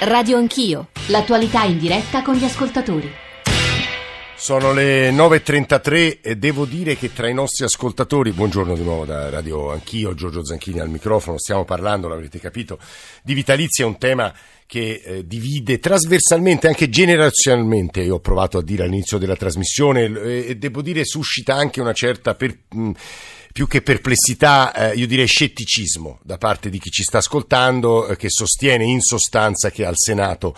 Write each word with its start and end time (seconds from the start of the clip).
Radio 0.00 0.36
Anch'io, 0.36 0.90
l'attualità 1.08 1.64
in 1.64 1.76
diretta 1.76 2.22
con 2.22 2.36
gli 2.36 2.44
ascoltatori. 2.44 3.10
Sono 4.36 4.72
le 4.72 5.10
9.33 5.10 6.18
e 6.22 6.36
devo 6.36 6.66
dire 6.66 6.96
che 6.96 7.12
tra 7.12 7.28
i 7.28 7.34
nostri 7.34 7.64
ascoltatori, 7.64 8.30
buongiorno 8.30 8.76
di 8.76 8.84
nuovo 8.84 9.04
da 9.04 9.28
Radio 9.28 9.72
Anch'io, 9.72 10.14
Giorgio 10.14 10.44
Zanchini 10.44 10.78
al 10.78 10.88
microfono, 10.88 11.36
stiamo 11.36 11.64
parlando, 11.64 12.06
l'avrete 12.06 12.38
capito, 12.38 12.78
di 13.24 13.34
vitalizi, 13.34 13.82
è 13.82 13.84
un 13.84 13.98
tema 13.98 14.32
che 14.66 15.02
eh, 15.04 15.26
divide 15.26 15.80
trasversalmente, 15.80 16.68
anche 16.68 16.88
generazionalmente, 16.88 18.00
io 18.00 18.14
ho 18.14 18.20
provato 18.20 18.58
a 18.58 18.62
dire 18.62 18.84
all'inizio 18.84 19.18
della 19.18 19.34
trasmissione, 19.34 20.04
eh, 20.04 20.44
e 20.50 20.54
devo 20.54 20.80
dire 20.80 21.04
suscita 21.04 21.56
anche 21.56 21.80
una 21.80 21.92
certa... 21.92 22.36
Per, 22.36 22.56
mh, 22.72 22.90
più 23.58 23.66
che 23.66 23.82
perplessità, 23.82 24.72
eh, 24.72 24.94
io 24.94 25.08
direi 25.08 25.26
scetticismo 25.26 26.20
da 26.22 26.38
parte 26.38 26.70
di 26.70 26.78
chi 26.78 26.90
ci 26.90 27.02
sta 27.02 27.18
ascoltando, 27.18 28.06
eh, 28.06 28.16
che 28.16 28.30
sostiene 28.30 28.84
in 28.84 29.00
sostanza 29.00 29.72
che 29.72 29.84
al 29.84 29.96
Senato 29.96 30.54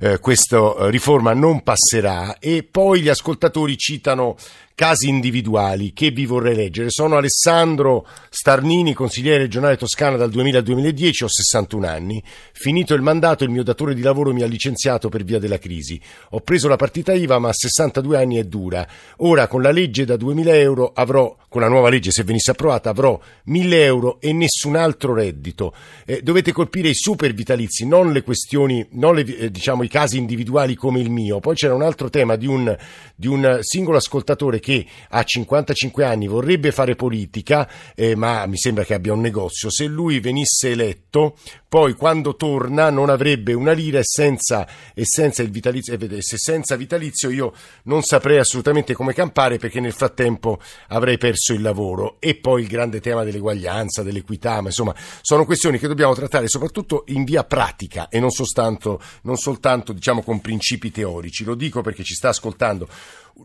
eh, 0.00 0.18
questa 0.18 0.56
eh, 0.56 0.90
riforma 0.90 1.34
non 1.34 1.62
passerà 1.62 2.38
e 2.38 2.62
poi 2.62 3.02
gli 3.02 3.08
ascoltatori 3.08 3.76
citano 3.76 4.36
casi 4.80 5.10
individuali 5.10 5.92
che 5.92 6.10
vi 6.10 6.24
vorrei 6.24 6.54
leggere. 6.54 6.88
Sono 6.88 7.18
Alessandro 7.18 8.06
Starnini, 8.30 8.94
consigliere 8.94 9.36
regionale 9.36 9.76
toscana 9.76 10.16
dal 10.16 10.30
2000 10.30 10.56
al 10.56 10.64
2010, 10.64 11.24
ho 11.24 11.28
61 11.28 11.86
anni. 11.86 12.22
Finito 12.52 12.94
il 12.94 13.02
mandato, 13.02 13.44
il 13.44 13.50
mio 13.50 13.62
datore 13.62 13.92
di 13.92 14.00
lavoro 14.00 14.32
mi 14.32 14.40
ha 14.40 14.46
licenziato 14.46 15.10
per 15.10 15.22
via 15.22 15.38
della 15.38 15.58
crisi. 15.58 16.00
Ho 16.30 16.40
preso 16.40 16.66
la 16.66 16.76
partita 16.76 17.12
IVA, 17.12 17.38
ma 17.38 17.50
a 17.50 17.52
62 17.52 18.16
anni 18.16 18.36
è 18.36 18.44
dura. 18.44 18.88
Ora, 19.18 19.48
con 19.48 19.60
la 19.60 19.70
legge 19.70 20.06
da 20.06 20.16
2000 20.16 20.54
euro, 20.56 20.92
avrò, 20.94 21.36
con 21.50 21.60
la 21.60 21.68
nuova 21.68 21.90
legge, 21.90 22.10
se 22.10 22.24
venisse 22.24 22.52
approvata, 22.52 22.88
avrò 22.88 23.20
1000 23.44 23.84
euro 23.84 24.18
e 24.18 24.32
nessun 24.32 24.76
altro 24.76 25.12
reddito. 25.12 25.74
Eh, 26.06 26.22
dovete 26.22 26.52
colpire 26.52 26.88
i 26.88 26.94
super 26.94 27.34
vitalizi, 27.34 27.86
non 27.86 28.12
le 28.12 28.22
questioni, 28.22 28.86
non 28.92 29.14
le, 29.14 29.26
eh, 29.26 29.50
diciamo, 29.50 29.82
casi 29.90 30.16
individuali 30.16 30.76
come 30.76 31.00
il 31.00 31.10
mio. 31.10 31.40
Poi 31.40 31.56
c'era 31.56 31.74
un 31.74 31.82
altro 31.82 32.08
tema 32.08 32.36
di 32.36 32.46
un, 32.46 32.74
di 33.16 33.26
un 33.26 33.58
singolo 33.60 33.96
ascoltatore 33.96 34.60
che 34.60 34.86
a 35.08 35.22
55 35.24 36.04
anni 36.04 36.28
vorrebbe 36.28 36.70
fare 36.70 36.94
politica, 36.94 37.68
eh, 37.96 38.14
ma 38.14 38.46
mi 38.46 38.56
sembra 38.56 38.84
che 38.84 38.94
abbia 38.94 39.12
un 39.12 39.20
negozio, 39.20 39.68
se 39.68 39.86
lui 39.86 40.20
venisse 40.20 40.70
eletto, 40.70 41.36
poi 41.70 41.94
quando 41.94 42.34
torna 42.34 42.90
non 42.90 43.10
avrebbe 43.10 43.52
una 43.52 43.70
lira 43.70 44.00
e 44.00 44.02
senza, 44.04 44.66
e 44.92 45.04
senza 45.04 45.42
il 45.42 45.52
vitalizio, 45.52 45.94
e 45.94 46.20
se 46.20 46.36
senza 46.36 46.74
vitalizio 46.74 47.30
io 47.30 47.52
non 47.84 48.02
saprei 48.02 48.38
assolutamente 48.38 48.92
come 48.92 49.14
campare 49.14 49.56
perché 49.56 49.78
nel 49.78 49.92
frattempo 49.92 50.58
avrei 50.88 51.16
perso 51.16 51.52
il 51.52 51.62
lavoro. 51.62 52.16
E 52.18 52.34
poi 52.34 52.62
il 52.62 52.66
grande 52.66 52.98
tema 52.98 53.22
dell'eguaglianza, 53.22 54.02
dell'equità, 54.02 54.60
ma 54.60 54.66
insomma 54.66 54.96
sono 55.20 55.44
questioni 55.44 55.78
che 55.78 55.86
dobbiamo 55.86 56.12
trattare 56.12 56.48
soprattutto 56.48 57.04
in 57.06 57.22
via 57.22 57.44
pratica 57.44 58.08
e 58.08 58.18
non 58.18 58.30
soltanto, 58.30 59.00
non 59.22 59.36
soltanto 59.36 59.92
diciamo 59.92 60.24
con 60.24 60.40
principi 60.40 60.90
teorici. 60.90 61.44
Lo 61.44 61.54
dico 61.54 61.82
perché 61.82 62.02
ci 62.02 62.14
sta 62.14 62.30
ascoltando 62.30 62.88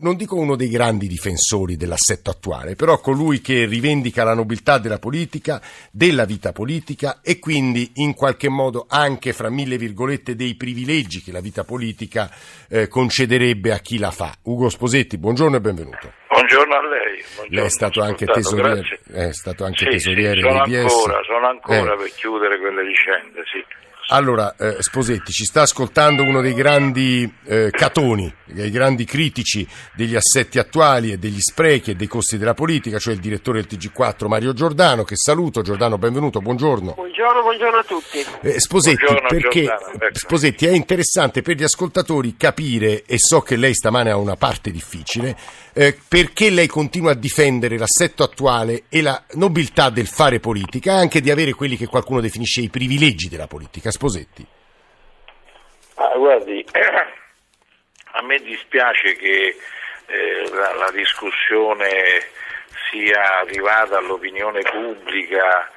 non 0.00 0.16
dico 0.16 0.36
uno 0.36 0.56
dei 0.56 0.68
grandi 0.68 1.06
difensori 1.06 1.76
dell'assetto 1.76 2.30
attuale, 2.30 2.74
però 2.74 2.98
colui 2.98 3.40
che 3.40 3.66
rivendica 3.66 4.24
la 4.24 4.34
nobiltà 4.34 4.78
della 4.78 4.98
politica, 4.98 5.60
della 5.90 6.24
vita 6.24 6.52
politica 6.52 7.20
e 7.22 7.38
quindi 7.38 7.92
in 7.96 8.14
qualche 8.14 8.48
modo 8.48 8.86
anche 8.88 9.32
fra 9.32 9.50
mille 9.50 9.76
virgolette 9.76 10.34
dei 10.34 10.54
privilegi 10.54 11.22
che 11.22 11.32
la 11.32 11.40
vita 11.40 11.64
politica 11.64 12.30
eh, 12.68 12.88
concederebbe 12.88 13.72
a 13.72 13.78
chi 13.78 13.98
la 13.98 14.10
fa. 14.10 14.34
Ugo 14.42 14.68
Sposetti, 14.68 15.18
buongiorno 15.18 15.56
e 15.56 15.60
benvenuto. 15.60 16.12
Buongiorno 16.28 16.74
a 16.74 16.88
lei. 16.88 17.24
Buongiorno, 17.34 17.56
lei 17.56 17.64
è 17.64 17.70
stato 17.70 18.02
anche 18.02 18.26
tesoriere, 18.26 19.00
è 19.12 19.32
stato 19.32 19.64
anche 19.64 19.84
sì, 19.84 19.90
tesoriere 19.90 20.40
sì, 20.40 20.40
sono 20.40 20.62
ancora, 20.62 21.20
sono 21.22 21.46
ancora 21.48 21.94
eh. 21.94 21.96
per 21.96 22.10
chiudere 22.14 22.58
quelle 22.58 22.82
vicende, 22.82 23.42
sì. 23.50 23.64
Allora, 24.08 24.54
eh, 24.56 24.76
Sposetti, 24.78 25.32
ci 25.32 25.44
sta 25.44 25.62
ascoltando 25.62 26.22
uno 26.22 26.40
dei 26.40 26.54
grandi 26.54 27.28
eh, 27.44 27.70
catoni, 27.72 28.32
dei 28.44 28.70
grandi 28.70 29.04
critici 29.04 29.66
degli 29.94 30.14
assetti 30.14 30.60
attuali 30.60 31.10
e 31.10 31.16
degli 31.16 31.40
sprechi 31.40 31.90
e 31.90 31.94
dei 31.96 32.06
costi 32.06 32.38
della 32.38 32.54
politica, 32.54 33.00
cioè 33.00 33.14
il 33.14 33.20
direttore 33.20 33.64
del 33.64 33.76
TG4 33.76 34.28
Mario 34.28 34.52
Giordano, 34.52 35.02
che 35.02 35.16
saluto. 35.16 35.62
Giordano, 35.62 35.98
benvenuto, 35.98 36.40
buongiorno. 36.40 36.92
Buongiorno, 36.92 37.42
buongiorno 37.42 37.78
a 37.78 37.82
tutti. 37.82 38.24
Eh, 38.42 38.60
Sposetti, 38.60 39.04
Buongiorno, 39.04 39.28
perché, 39.28 39.64
Giordano, 39.64 39.92
ecco. 39.94 40.18
Sposetti, 40.18 40.66
è 40.66 40.70
interessante 40.70 41.42
per 41.42 41.56
gli 41.56 41.64
ascoltatori 41.64 42.36
capire, 42.36 43.02
e 43.06 43.16
so 43.18 43.40
che 43.40 43.56
lei 43.56 43.74
stamane 43.74 44.10
ha 44.10 44.16
una 44.16 44.36
parte 44.36 44.70
difficile, 44.70 45.36
eh, 45.78 45.94
perché 46.08 46.48
lei 46.48 46.68
continua 46.68 47.10
a 47.10 47.14
difendere 47.14 47.76
l'assetto 47.76 48.22
attuale 48.22 48.84
e 48.88 49.02
la 49.02 49.22
nobiltà 49.32 49.90
del 49.90 50.06
fare 50.06 50.40
politica, 50.40 50.94
anche 50.94 51.20
di 51.20 51.30
avere 51.30 51.52
quelli 51.52 51.76
che 51.76 51.86
qualcuno 51.86 52.22
definisce 52.22 52.62
i 52.62 52.70
privilegi 52.70 53.28
della 53.28 53.46
politica. 53.46 53.90
Sposetti. 53.90 54.46
Ah, 55.96 56.16
guardi, 56.16 56.64
a 56.72 58.22
me 58.22 58.38
dispiace 58.38 59.16
che 59.16 59.54
eh, 60.06 60.50
la, 60.50 60.72
la 60.76 60.90
discussione 60.92 62.24
sia 62.90 63.40
arrivata 63.40 63.98
all'opinione 63.98 64.62
pubblica 64.62 65.68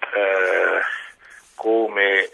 eh, 0.00 0.80
come 1.54 2.24
eh, 2.24 2.28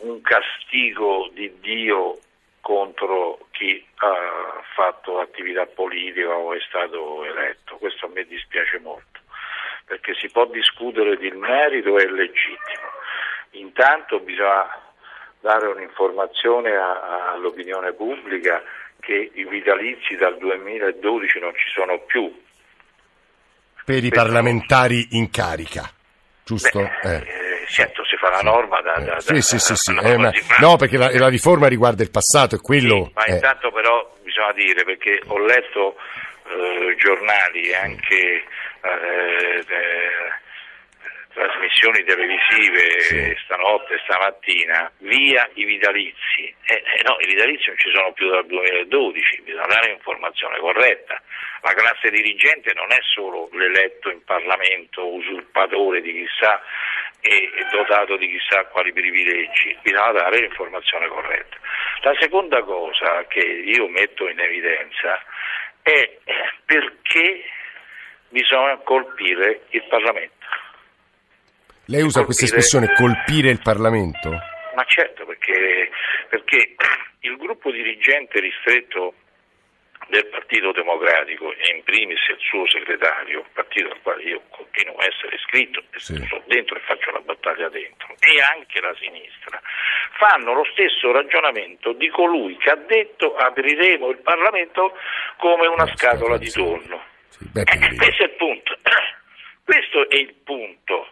un 0.00 0.20
castigo 0.20 1.30
di 1.32 1.50
Dio 1.60 2.18
contro 2.60 3.46
chi 3.52 3.84
ha 3.96 4.62
fatto 4.74 5.20
attività 5.20 5.66
politica 5.66 6.30
o 6.30 6.54
è 6.54 6.58
stato 6.68 7.24
eletto. 7.24 7.76
Questo 7.76 8.06
a 8.06 8.08
me 8.10 8.24
dispiace 8.24 8.78
molto, 8.78 9.20
perché 9.84 10.14
si 10.14 10.28
può 10.30 10.46
discutere 10.46 11.16
del 11.16 11.36
merito, 11.36 11.98
è 11.98 12.06
legittimo. 12.06 12.86
Intanto 13.52 14.20
bisogna 14.20 14.66
dare 15.40 15.66
un'informazione 15.68 16.74
all'opinione 16.76 17.92
pubblica 17.92 18.62
che 19.00 19.30
i 19.32 19.44
vitalizi 19.44 20.16
dal 20.16 20.36
2012 20.38 21.38
non 21.38 21.52
ci 21.54 21.70
sono 21.72 22.00
più. 22.00 22.30
Per 23.84 24.04
i 24.04 24.10
parlamentari 24.10 25.08
in 25.12 25.30
carica, 25.30 25.88
giusto? 26.44 26.80
Beh, 27.02 27.16
Eh. 27.16 27.37
Eh, 27.68 27.72
certo, 27.72 28.04
si 28.04 28.16
fa 28.16 28.30
la 28.30 28.40
norma 28.40 28.80
da... 28.80 28.94
da- 28.98 29.20
Sì, 29.20 29.32
da- 29.34 29.40
sì, 29.40 29.58
sì, 29.58 29.74
sì. 29.76 29.90
Eh, 30.02 30.16
ma- 30.16 30.30
di 30.30 30.40
base. 30.40 30.60
no, 30.60 30.76
perché 30.76 30.96
la, 30.96 31.10
la 31.12 31.28
riforma 31.28 31.68
riguarda 31.68 32.02
il 32.02 32.10
passato 32.10 32.54
e 32.56 32.60
quello... 32.60 33.04
Sì, 33.06 33.12
ma 33.14 33.24
eh, 33.24 33.32
intanto 33.34 33.70
però 33.70 34.12
bisogna 34.22 34.52
dire, 34.52 34.84
perché 34.84 35.20
ho 35.26 35.38
letto 35.38 35.96
eh, 36.48 36.94
giornali 36.96 37.68
e 37.68 37.74
anche 37.76 38.16
eh, 38.16 39.64
eh, 39.68 40.36
trasmissioni 41.34 42.02
televisive 42.04 43.00
Sì. 43.00 43.36
stanotte 43.44 43.98
stamattina, 44.04 44.90
via 44.98 45.48
i 45.54 45.64
vitalizi. 45.64 46.52
Eh, 46.66 46.74
eh, 46.74 47.02
no, 47.06 47.16
i 47.20 47.26
vitalizi 47.26 47.66
non 47.68 47.78
ci 47.78 47.90
sono 47.94 48.12
più 48.12 48.28
dal 48.30 48.46
2012, 48.46 49.42
bisogna 49.42 49.66
dare 49.66 49.90
un'informazione 49.90 50.58
corretta. 50.58 51.20
La 51.62 51.74
classe 51.74 52.10
dirigente 52.10 52.72
non 52.74 52.90
è 52.92 52.98
solo 53.14 53.48
l'eletto 53.52 54.10
in 54.10 54.22
Parlamento, 54.24 55.06
usurpatore 55.06 56.00
di 56.00 56.12
chissà 56.12 56.60
e 57.20 57.50
dotato 57.72 58.16
di 58.16 58.28
chissà 58.28 58.64
quali 58.66 58.92
privilegi, 58.92 59.76
bisogna 59.82 60.12
dare 60.12 60.40
l'informazione 60.40 61.08
corretta. 61.08 61.56
La 62.02 62.14
seconda 62.18 62.62
cosa 62.62 63.24
che 63.26 63.40
io 63.40 63.88
metto 63.88 64.28
in 64.28 64.38
evidenza 64.38 65.20
è 65.82 66.18
perché 66.64 67.42
bisogna 68.28 68.76
colpire 68.78 69.62
il 69.70 69.84
Parlamento. 69.88 70.46
lei 71.86 72.02
usa 72.02 72.24
questa 72.24 72.46
colpire- 72.46 72.60
espressione 72.60 72.94
colpire 72.94 73.50
il 73.50 73.60
Parlamento? 73.62 74.30
Ma 74.74 74.84
certo, 74.84 75.24
perché, 75.26 75.90
perché 76.28 76.76
il 77.20 77.36
gruppo 77.36 77.70
dirigente 77.70 78.38
ristretto 78.38 79.14
del 80.08 80.26
Partito 80.26 80.72
Democratico 80.72 81.52
e 81.52 81.74
in 81.76 81.82
primis 81.84 82.18
il 82.28 82.38
suo 82.40 82.66
segretario, 82.68 83.44
partito 83.52 83.90
al 83.90 84.00
quale 84.02 84.22
io 84.22 84.42
continuo 84.50 84.96
a 84.96 85.06
essere 85.06 85.36
iscritto, 85.36 85.80
e 85.92 85.98
Sì. 85.98 86.14
sono 86.26 86.42
dentro 86.46 86.76
e 86.76 86.80
faccio 86.80 87.10
la 87.10 87.20
battaglia 87.20 87.68
dentro, 87.68 88.14
e 88.20 88.40
anche 88.40 88.80
la 88.80 88.94
sinistra, 88.98 89.60
fanno 90.18 90.54
lo 90.54 90.64
stesso 90.72 91.12
ragionamento 91.12 91.92
di 91.92 92.08
colui 92.08 92.56
che 92.56 92.70
ha 92.70 92.76
detto 92.76 93.36
apriremo 93.36 94.08
il 94.10 94.18
Parlamento 94.18 94.96
come 95.36 95.66
una 95.66 95.84
Eh, 95.84 95.96
scatola 95.96 96.38
di 96.38 96.50
tonno. 96.50 97.04
Sì, 97.28 97.44
Eh, 97.54 97.96
questo 97.96 98.22
è 98.22 98.26
il 98.26 98.34
punto. 98.36 98.76
Questo 99.68 100.08
è 100.08 100.16
il 100.16 100.32
punto. 100.44 101.08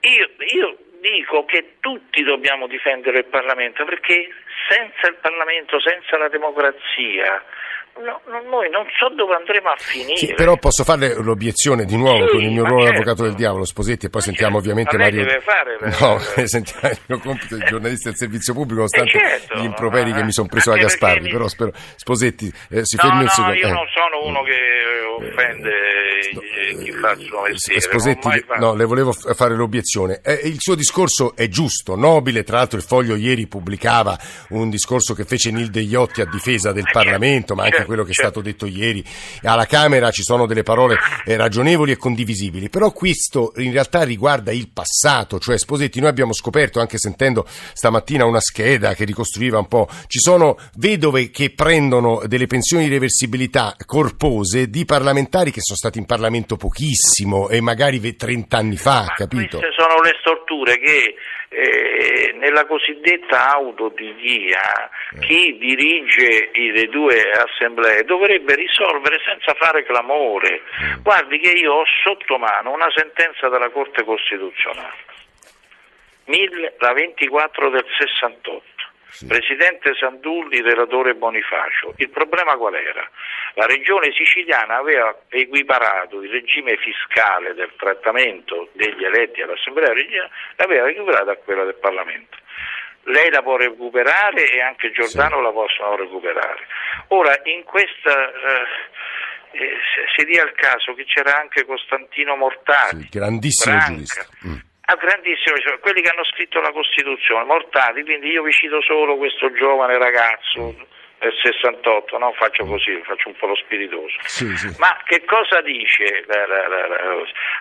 Io, 0.00 0.30
io 0.54 0.78
dico 1.00 1.44
che 1.44 1.74
tutti 1.80 2.22
dobbiamo 2.22 2.66
difendere 2.66 3.18
il 3.18 3.24
Parlamento 3.26 3.84
perché 3.84 4.30
senza 4.68 5.06
il 5.08 5.16
Parlamento, 5.20 5.80
senza 5.80 6.16
la 6.18 6.28
democrazia, 6.28 7.42
no- 8.02 8.20
no- 8.26 8.42
noi 8.50 8.68
non 8.70 8.86
so 8.98 9.08
dove 9.14 9.34
andremo 9.34 9.68
a 9.70 9.76
finire. 9.76 10.16
Sì, 10.16 10.34
però 10.34 10.56
posso 10.56 10.84
fare 10.84 11.14
l'obiezione 11.22 11.84
di 11.84 11.96
nuovo 11.96 12.26
Sì, 12.26 12.32
con 12.32 12.42
il 12.42 12.50
mio 12.52 12.62
ma 12.62 12.68
ruolo 12.68 12.84
di 12.84 12.88
certo. 12.90 13.00
avvocato 13.02 13.22
del 13.28 13.34
diavolo, 13.36 13.64
Sposetti, 13.64 14.06
e 14.06 14.10
poi 14.10 14.20
Ma 14.20 14.26
sentiamo 14.26 14.60
certo. 14.60 14.68
ovviamente 14.70 14.96
Ma 14.96 15.02
Mario. 15.04 15.24
deve 15.24 15.40
fare 15.40 15.76
le- 15.80 15.96
No, 16.00 16.18
sentiamo 16.46 16.88
il 16.92 17.00
mio 17.06 17.18
compito 17.20 17.56
di 17.56 17.64
giornalista 17.64 18.08
del 18.10 18.18
servizio 18.18 18.52
pubblico, 18.52 18.74
nonostante 18.86 19.16
Eh, 19.16 19.20
certo. 19.40 19.58
gli 19.58 19.64
improperi 19.64 20.12
che 20.12 20.22
mi 20.22 20.32
sono 20.32 20.48
preso 20.48 20.70
da 20.70 20.76
Gasparri. 20.76 21.20
mi- 21.20 21.30
Però 21.30 21.48
spero, 21.48 21.70
Sposetti, 21.96 22.46
eh, 22.70 22.84
si 22.84 22.96
No, 22.96 23.02
fermi 23.02 23.18
un 23.20 23.24
no, 23.24 23.30
secondo. 23.30 23.56
io 23.56 23.66
eh. 23.66 23.70
non 23.70 23.86
sono 23.94 24.24
uno 24.26 24.42
che 24.42 24.58
offende 25.18 25.85
eh, 26.30 26.76
chi 26.82 26.92
fa 26.92 27.12
il 27.12 27.26
suo 27.26 27.42
mestiere. 27.42 27.80
Sposetti, 27.80 28.28
no, 28.58 28.74
le 28.74 28.84
volevo 28.84 29.12
fare 29.12 29.54
l'obiezione. 29.54 30.20
Eh, 30.22 30.40
il 30.44 30.56
suo 30.58 30.74
discorso 30.74 31.34
è 31.36 31.48
giusto, 31.48 31.94
nobile, 31.94 32.42
tra 32.42 32.58
l'altro 32.58 32.78
il 32.78 32.84
Foglio 32.84 33.14
ieri 33.14 33.46
pubblicava 33.46 34.18
un 34.50 34.68
discorso 34.70 35.14
che 35.14 35.24
fece 35.24 35.50
Nil 35.50 35.70
Degliotti 35.70 36.20
a 36.20 36.26
difesa 36.26 36.72
del 36.72 36.88
Parlamento, 36.90 37.54
ma 37.54 37.64
anche 37.64 37.84
quello 37.84 38.04
che 38.04 38.10
è 38.10 38.14
stato 38.14 38.40
detto 38.40 38.66
ieri. 38.66 39.04
Alla 39.42 39.66
Camera 39.66 40.10
ci 40.10 40.22
sono 40.22 40.46
delle 40.46 40.62
parole 40.62 40.96
eh, 41.24 41.36
ragionevoli 41.36 41.92
e 41.92 41.96
condivisibili, 41.96 42.68
però 42.68 42.92
questo 42.92 43.52
in 43.56 43.72
realtà 43.72 44.02
riguarda 44.02 44.52
il 44.52 44.68
passato, 44.70 45.38
cioè 45.38 45.58
Sposetti, 45.58 46.00
noi 46.00 46.08
abbiamo 46.08 46.32
scoperto, 46.32 46.80
anche 46.80 46.98
sentendo 46.98 47.46
stamattina 47.72 48.24
una 48.24 48.40
scheda 48.40 48.94
che 48.94 49.04
ricostruiva 49.04 49.58
un 49.58 49.68
po', 49.68 49.88
ci 50.06 50.18
sono 50.18 50.58
vedove 50.76 51.30
che 51.30 51.50
prendono 51.50 52.22
delle 52.26 52.46
pensioni 52.46 52.84
di 52.84 52.90
reversibilità 52.90 53.74
corpose 53.84 54.68
di 54.68 54.84
parlamentari 54.84 55.50
che 55.50 55.60
sono 55.60 55.76
stati 55.76 55.98
in 55.98 56.04
Parlamento 56.04 56.15
pochissimo 56.56 57.48
e 57.48 57.60
magari 57.60 57.98
30 58.16 58.56
anni 58.56 58.76
fa, 58.76 59.04
Ma 59.06 59.14
capito? 59.14 59.58
Queste 59.58 59.74
sono 59.76 60.00
le 60.00 60.16
storture 60.20 60.78
che 60.78 61.14
eh, 61.48 62.32
nella 62.34 62.66
cosiddetta 62.66 63.54
autodichia 63.54 64.90
eh. 65.14 65.18
chi 65.20 65.56
dirige 65.58 66.50
le 66.52 66.86
due 66.86 67.30
assemblee 67.30 68.04
dovrebbe 68.04 68.54
risolvere 68.54 69.18
senza 69.24 69.54
fare 69.54 69.84
clamore. 69.84 70.62
Mm. 70.82 71.02
Guardi 71.02 71.38
che 71.38 71.52
io 71.52 71.72
ho 71.72 71.84
sotto 72.04 72.38
mano 72.38 72.72
una 72.72 72.90
sentenza 72.94 73.48
della 73.48 73.70
Corte 73.70 74.04
Costituzionale, 74.04 75.04
la 76.78 76.92
24 76.92 77.70
del 77.70 77.86
68 77.96 78.62
sì. 79.08 79.26
Presidente 79.26 79.94
Sandulli, 79.98 80.60
relatore 80.60 81.14
Bonifacio. 81.14 81.94
Il 81.96 82.10
problema 82.10 82.56
qual 82.56 82.74
era? 82.74 83.08
La 83.54 83.66
regione 83.66 84.12
siciliana 84.12 84.76
aveva 84.76 85.16
equiparato 85.28 86.22
il 86.22 86.30
regime 86.30 86.76
fiscale 86.76 87.54
del 87.54 87.72
trattamento 87.76 88.68
degli 88.72 89.04
eletti 89.04 89.42
all'Assemblea 89.42 89.92
regionale, 89.92 90.30
l'aveva 90.56 90.88
equiparato 90.88 91.30
a 91.30 91.36
quella 91.36 91.64
del 91.64 91.76
Parlamento. 91.76 92.36
Lei 93.04 93.30
la 93.30 93.42
può 93.42 93.56
recuperare 93.56 94.50
e 94.50 94.60
anche 94.60 94.90
Giordano 94.90 95.36
sì. 95.36 95.42
la 95.42 95.50
possono 95.52 95.96
recuperare. 95.96 96.66
Ora, 97.08 97.40
in 97.44 97.62
questa... 97.64 98.32
Eh, 98.32 98.94
eh, 99.52 99.76
si 100.14 100.24
dia 100.26 100.42
il 100.42 100.52
caso 100.52 100.92
che 100.92 101.04
c'era 101.04 101.38
anche 101.38 101.64
Costantino 101.64 102.36
Mortali, 102.36 103.02
sì, 103.02 103.08
grandissimo 103.08 103.76
Branca, 103.76 103.92
giurista. 103.92 104.26
Mm 104.46 104.65
a 104.88 104.94
grandissimo, 104.94 105.56
cioè, 105.58 105.78
quelli 105.80 106.00
che 106.00 106.10
hanno 106.10 106.24
scritto 106.24 106.60
la 106.60 106.70
Costituzione, 106.70 107.44
mortati, 107.44 108.02
quindi 108.02 108.28
io 108.28 108.42
vi 108.42 108.52
cito 108.52 108.80
solo 108.82 109.16
questo 109.16 109.52
giovane 109.52 109.98
ragazzo 109.98 110.94
del 111.18 111.32
68, 111.42 112.18
no? 112.18 112.32
faccio 112.34 112.64
così, 112.66 113.00
faccio 113.02 113.28
un 113.28 113.36
po' 113.36 113.46
lo 113.46 113.56
spiritoso. 113.56 114.14
Sì, 114.26 114.54
sì. 114.56 114.76
Ma 114.78 114.96
che 115.04 115.24
cosa 115.24 115.60
dice? 115.62 116.24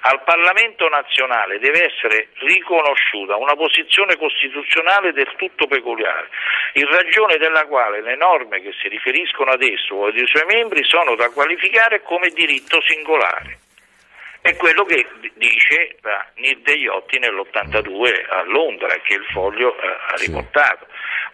Al 0.02 0.22
Parlamento 0.24 0.88
nazionale 0.88 1.58
deve 1.58 1.86
essere 1.86 2.30
riconosciuta 2.40 3.38
una 3.38 3.56
posizione 3.56 4.18
costituzionale 4.18 5.12
del 5.14 5.32
tutto 5.38 5.66
peculiare, 5.66 6.30
in 6.74 6.86
ragione 6.86 7.38
della 7.38 7.66
quale 7.66 8.02
le 8.02 8.16
norme 8.16 8.62
che 8.62 8.74
si 8.80 8.88
riferiscono 8.88 9.52
ad 9.52 9.64
esso 9.64 9.96
o 9.96 10.06
ai 10.06 10.28
suoi 10.28 10.46
membri 10.46 10.84
sono 10.84 11.16
da 11.16 11.32
qualificare 11.32 12.04
come 12.04 12.30
diritto 12.30 12.80
singolare. 12.82 13.64
È 14.46 14.56
quello 14.58 14.84
che 14.84 15.04
dice 15.34 15.98
Nir 16.36 16.60
Degliotti 16.60 17.18
nell'82 17.18 18.26
a 18.30 18.44
Londra, 18.44 18.94
che 19.02 19.16
il 19.16 19.26
foglio 19.34 19.76
eh, 19.76 19.88
ha 19.88 20.16
riportato. 20.24 20.86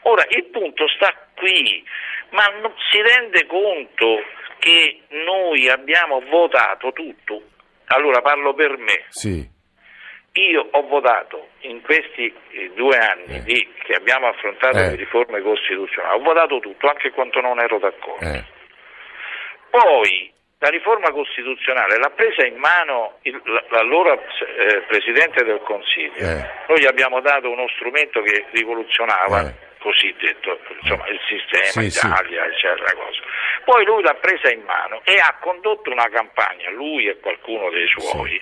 Ora, 0.04 0.25
il 0.30 0.46
punto 0.46 0.88
sta 0.88 1.13
qui, 1.36 1.86
ma 2.30 2.46
non 2.62 2.74
si 2.90 3.02
rende 3.02 3.46
conto 3.48 4.24
che 4.60 5.02
noi 5.25 5.68
abbiamo 5.68 6.22
votato 6.22 6.94
tutto. 6.94 7.42
Allora 7.88 8.22
parlo 8.22 8.54
per 8.54 8.78
me. 8.78 9.04
Sì. 9.10 9.46
Io 10.36 10.69
ho 10.72 10.88
votato 10.88 11.50
in 11.63 11.81
questi 11.81 12.34
eh, 12.52 12.72
due 12.75 12.96
anni 12.96 13.36
eh. 13.36 13.44
di, 13.44 13.74
che 13.84 13.94
abbiamo 13.94 14.28
affrontato 14.28 14.78
eh. 14.78 14.92
le 14.92 14.96
riforme 14.96 15.42
costituzionali, 15.42 16.18
ho 16.18 16.24
votato 16.24 16.60
tutto 16.60 16.88
anche 16.88 17.12
quando 17.12 17.42
non 17.42 17.60
ero 17.60 17.78
d'accordo. 17.78 18.25
Eh. 18.25 18.46
Poi 19.69 20.31
la 20.62 20.69
riforma 20.69 21.10
costituzionale 21.10 21.98
l'ha 21.98 22.12
presa 22.12 22.46
in 22.46 22.56
mano 22.58 23.18
il, 23.24 23.42
l'allora 23.69 24.13
eh, 24.13 24.81
Presidente 24.88 25.44
del 25.44 25.60
Consiglio. 25.63 26.22
Eh. 26.22 26.50
Noi 26.68 26.80
gli 26.80 26.86
abbiamo 26.86 27.19
dato 27.19 27.50
uno 27.50 27.68
strumento 27.69 28.22
che 28.22 28.46
rivoluzionava, 28.52 29.42
eh. 29.42 29.54
così 29.80 30.13
detto, 30.19 30.60
insomma, 30.81 31.08
il 31.08 31.19
sistema, 31.25 31.66
sì, 31.66 31.98
Italia, 31.98 32.44
sì. 32.44 32.50
eccetera. 32.52 32.94
Cosa. 32.94 33.22
Poi 33.66 33.86
lui 33.86 34.04
l'ha 34.04 34.13
presa 34.13 34.52
in 34.52 34.62
mano 34.62 35.02
e 35.04 35.18
ha 35.18 35.36
condotto 35.42 35.90
una 35.90 36.08
campagna, 36.10 36.69
lui 36.69 37.08
e 37.08 37.19
qualcuno 37.19 37.72
dei 37.72 37.88
suoi, 37.88 38.30
sì. 38.30 38.42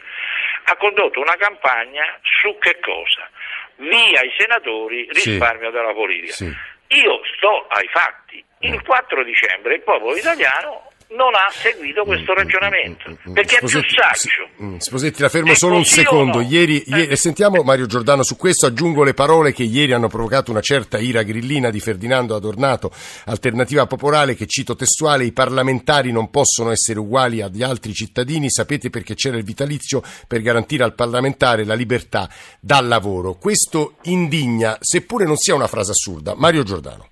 ha 0.65 0.75
condotto 0.75 1.21
una 1.21 1.37
campagna 1.37 2.19
su 2.41 2.57
che 2.59 2.81
cosa? 2.81 3.29
Via 3.77 4.21
i 4.23 4.33
senatori, 4.37 5.07
risparmio 5.09 5.71
della 5.71 5.93
politica. 5.93 6.43
Io 6.87 7.21
sto 7.37 7.65
ai 7.69 7.87
fatti. 7.87 8.43
Il 8.61 8.83
4 8.83 9.23
dicembre 9.23 9.75
il 9.75 9.83
popolo 9.83 10.17
italiano 10.17 10.88
non 11.11 11.33
ha 11.33 11.49
seguito 11.51 12.03
questo 12.03 12.33
ragionamento 12.35 13.17
perché 13.33 13.57
Sposetti, 13.57 13.77
è 13.77 13.87
più 13.87 13.95
saggio. 13.95 14.49
Mm, 14.63 14.77
Sposetti, 14.77 15.21
la 15.21 15.29
fermo 15.29 15.51
è 15.51 15.55
solo 15.55 15.75
un 15.75 15.85
secondo. 15.85 16.39
Ieri, 16.41 16.81
eh. 16.81 16.97
ieri, 16.97 17.17
sentiamo 17.17 17.63
Mario 17.63 17.87
Giordano 17.87 18.23
su 18.23 18.35
questo. 18.37 18.67
Aggiungo 18.67 19.03
le 19.03 19.15
parole 19.15 19.51
che 19.51 19.63
ieri 19.63 19.93
hanno 19.93 20.07
provocato 20.07 20.51
una 20.51 20.61
certa 20.61 20.99
ira 20.99 21.23
grillina 21.23 21.71
di 21.71 21.79
Ferdinando 21.79 22.35
Adornato, 22.35 22.91
alternativa 23.25 23.87
popolare, 23.87 24.35
che 24.35 24.45
cito 24.45 24.75
testuale: 24.75 25.25
i 25.25 25.31
parlamentari 25.31 26.11
non 26.11 26.29
possono 26.29 26.69
essere 26.69 26.99
uguali 26.99 27.41
agli 27.41 27.63
altri 27.63 27.93
cittadini. 27.93 28.51
Sapete 28.51 28.89
perché 28.89 29.15
c'era 29.15 29.37
il 29.37 29.43
vitalizio 29.43 30.03
per 30.27 30.41
garantire 30.41 30.83
al 30.83 30.93
parlamentare 30.93 31.65
la 31.65 31.73
libertà 31.73 32.29
dal 32.59 32.87
lavoro. 32.87 33.33
Questo 33.33 33.95
indigna, 34.03 34.77
seppure 34.79 35.25
non 35.25 35.37
sia 35.37 35.55
una 35.55 35.67
frase 35.67 35.91
assurda. 35.91 36.35
Mario 36.35 36.61
Giordano. 36.63 37.09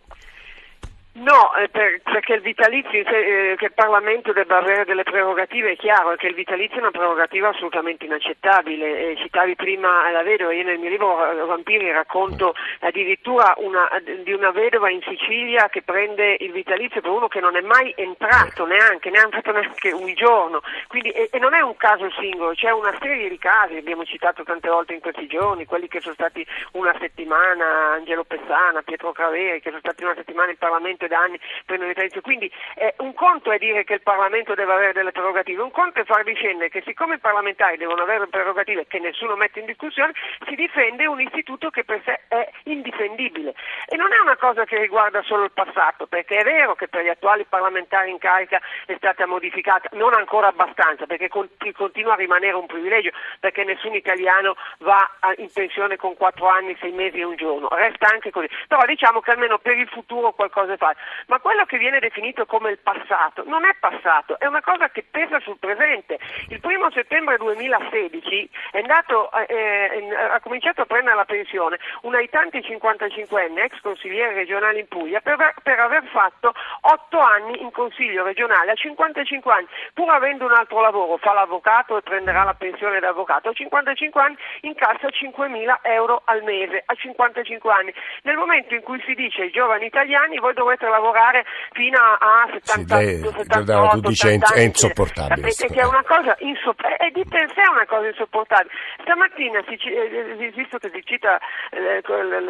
No, 1.18 1.56
eh, 1.56 1.68
per, 1.70 2.00
perché 2.04 2.34
il 2.34 2.42
vitalizio, 2.42 2.92
eh, 2.92 3.56
che 3.58 3.66
il 3.66 3.74
Parlamento 3.74 4.34
debba 4.34 4.58
avere 4.58 4.86
delle 4.86 5.02
prerogative 5.02 5.72
è 5.72 5.76
chiaro, 5.76 6.16
che 6.16 6.28
il 6.28 6.36
vitalizio 6.36 6.78
è 6.78 6.82
una 6.82 6.92
prerogativa 6.92 7.50
assolutamente 7.50 8.06
inaccettabile. 8.06 9.12
Eh, 9.12 9.18
citavi 9.18 9.56
prima 9.56 10.12
la 10.12 10.22
vedova, 10.22 10.54
io 10.54 10.64
nel 10.64 10.78
mio 10.78 10.90
libro 10.90 11.32
eh, 11.32 11.44
Vampiri 11.44 11.92
racconto 11.92 12.54
addirittura 12.82 13.56
una, 13.58 13.90
di 14.24 14.32
una 14.32 14.52
vedova 14.52 14.92
in 14.92 15.02
Sicilia 15.08 15.70
che 15.70 15.82
prende 15.82 16.38
il 16.40 16.52
vitalizio 16.52 17.02
per 17.02 17.10
uno 17.10 17.28
che 17.28 17.40
non 17.40 17.56
è 17.56 17.62
mai 17.62 17.92
entrato 17.98 18.68
neanche, 18.68 19.10
ne 19.10 19.28
fatto 19.32 19.52
neanche 19.52 19.92
un 19.92 20.14
giorno. 20.14 20.62
Quindi, 20.88 21.10
e, 21.10 21.30
e, 21.32 21.40
non 21.40 21.56
è 21.56 21.62
un 21.62 21.76
caso 21.78 22.12
singolo, 22.20 22.54
c'è 22.54 22.70
una 22.70 22.96
serie 23.02 23.28
di 23.28 23.40
casi, 23.40 23.76
abbiamo 23.76 24.06
citato 24.06 24.44
tante 24.44 24.70
volte 24.70 24.94
in 24.94 25.00
questi 25.00 25.26
giorni, 25.26 25.66
quelli 25.66 25.88
che 25.88 26.00
sono 26.00 26.14
stati 26.14 26.46
una 26.74 26.96
settimana, 27.00 27.94
Angelo 27.94 28.24
Pessana, 28.24 28.84
Pietro 28.84 29.12
Craveri, 29.14 29.62
che 29.62 29.70
sono 29.70 29.82
stati 29.82 30.04
una 30.04 30.14
settimana 30.14 30.52
in 30.52 30.58
Parlamento 30.58 31.06
da 31.08 31.20
anni 31.20 31.40
prendono 31.66 31.90
vitalizio. 31.90 32.22
Quindi 32.22 32.52
eh, 32.76 32.94
un 33.00 33.14
conto 33.14 33.52
è 33.52 33.58
dire 33.58 33.84
che 33.84 33.94
il 33.94 34.02
Parlamento 34.02 34.54
deve 34.54 34.74
avere 34.74 34.94
delle 34.94 35.12
prerogative, 35.12 35.62
un 35.62 35.72
conto 35.72 36.02
è 36.02 36.06
far 36.06 36.24
discendere 36.24 36.70
che 36.70 36.82
siccome 36.86 37.16
i 37.16 37.20
parlamentari 37.20 37.78
devono 37.78 38.04
avere 38.04 38.28
prerogative 38.28 38.88
che 38.88 39.00
nessuno 39.00 39.36
mette 39.36 39.60
in 39.60 39.66
discussione, 39.66 40.14
si 40.48 40.56
difende 40.56 41.06
un 41.06 41.22
istituto 41.22 41.70
che 41.70 41.84
per 41.84 42.02
sé 42.06 42.22
è 42.28 42.50
indifendibile. 42.64 43.54
E 43.88 43.96
non 43.96 44.12
è 44.14 44.20
una 44.20 44.38
cosa 44.38 44.66
che 44.66 44.78
riguarda 44.78 45.22
solo 45.24 45.44
il 45.44 45.52
passato, 45.52 46.08
perché 46.08 46.38
è 46.38 46.44
vero 46.44 46.76
che 46.76 46.88
per 46.88 47.04
gli 47.04 47.10
attuali 47.10 47.46
parlamentari 47.48 48.12
in 48.12 48.18
carica 48.18 48.60
è 48.86 48.96
stata 48.98 49.26
modificata, 49.26 49.90
non 49.94 50.14
ancora 50.14 50.48
abbastanza, 50.48 51.06
perché 51.06 51.30
continua 51.74 52.14
a 52.14 52.18
rimanere 52.18 52.56
un 52.56 52.66
privilegio, 52.66 53.12
perché 53.40 53.64
nessun 53.64 53.96
italiano 53.96 54.56
va 54.80 55.10
in 55.38 55.50
pensione 55.52 55.96
con 55.98 56.16
4 56.16 56.48
anni, 56.48 56.78
6 56.80 56.92
mesi 56.92 57.20
e 57.20 57.24
un 57.24 57.36
giorno, 57.36 57.68
resta 57.72 58.08
anche 58.08 58.32
così. 58.32 58.50
Però 58.68 58.84
diciamo 58.86 59.22
che 59.22 59.32
almeno 59.32 59.58
per 59.58 59.78
il 59.78 59.88
futuro 59.88 60.32
qualcosa 60.32 60.74
è 60.74 60.78
fatto 60.78 60.97
ma 61.28 61.40
quello 61.40 61.66
che 61.66 61.78
viene 61.78 62.00
definito 62.00 62.46
come 62.46 62.72
il 62.72 62.80
passato 62.80 63.44
non 63.46 63.66
è 63.66 63.76
passato, 63.80 64.40
è 64.40 64.46
una 64.46 64.62
cosa 64.62 64.90
che 64.90 65.06
pesa 65.10 65.40
sul 65.40 65.58
presente. 65.58 66.20
Il 66.50 66.60
primo 66.60 66.90
settembre 66.92 67.38
2016 67.38 68.50
andato, 68.74 69.32
eh, 69.32 69.46
eh, 69.50 70.16
ha 70.16 70.40
cominciato 70.40 70.82
a 70.82 70.86
prendere 70.86 71.16
la 71.16 71.26
pensione 71.26 71.78
un 72.02 72.16
aitanti 72.16 72.60
55enne, 72.60 73.60
ex 73.60 73.80
consigliere 73.82 74.34
regionale 74.34 74.80
in 74.80 74.88
Puglia, 74.88 75.20
per, 75.22 75.54
per 75.62 75.80
aver 75.80 76.04
fatto 76.06 76.54
8 76.82 77.20
anni 77.20 77.62
in 77.62 77.72
consiglio 77.72 78.24
regionale 78.24 78.72
a 78.72 78.76
55 78.76 79.54
anni, 79.54 79.68
pur 79.94 80.10
avendo 80.10 80.46
un 80.46 80.54
altro 80.54 80.82
lavoro, 80.82 81.18
fa 81.18 81.34
l'avvocato 81.34 81.98
e 81.98 82.02
prenderà 82.02 82.44
la 82.44 82.54
pensione 82.54 83.00
da 83.00 83.10
avvocato, 83.10 83.50
a 83.50 83.54
55 83.54 84.22
anni 84.22 84.38
incassa 84.62 85.08
5.000 85.08 85.78
euro 85.84 86.22
al 86.26 86.44
mese, 86.44 86.84
a 86.86 86.94
55 86.94 87.72
anni. 87.72 87.94
Nel 88.24 88.38
momento 88.38 88.74
in 88.74 88.82
cui 88.82 89.02
si 89.06 89.14
dice 89.14 89.44
ai 89.44 89.52
giovani 89.52 89.86
italiani 89.86 90.38
voi 90.40 90.54
dovete 90.54 90.87
poter 90.88 90.90
lavorare 90.90 91.46
fino 91.72 92.00
a 92.00 92.48
70 92.52 92.98
Sì, 92.98 93.06
lei, 93.06 93.18
78, 93.22 93.48
Giordano, 93.48 93.90
tu 93.90 94.00
dici 94.10 94.28
è 94.28 94.32
80 94.36 94.54
è 94.54 94.58
anni. 94.58 94.66
insopportabile 94.68 95.36
Sapete 95.36 95.52
sto- 95.52 95.74
che 95.74 95.80
è 95.82 95.86
una 95.86 96.04
cosa 96.04 96.36
insopportabile, 96.40 96.98
e 97.08 97.12
di 97.12 97.24
per 97.28 97.52
sé 97.54 97.62
è 97.62 97.70
una 97.70 97.86
cosa 97.86 98.08
insopportabile. 98.08 98.74
Stamattina, 99.02 99.64
ci- 99.78 99.92
eh, 99.94 100.52
visto 100.56 100.78
che 100.78 100.90
si 100.94 101.02
cita 101.06 101.40
eh, 101.72 102.02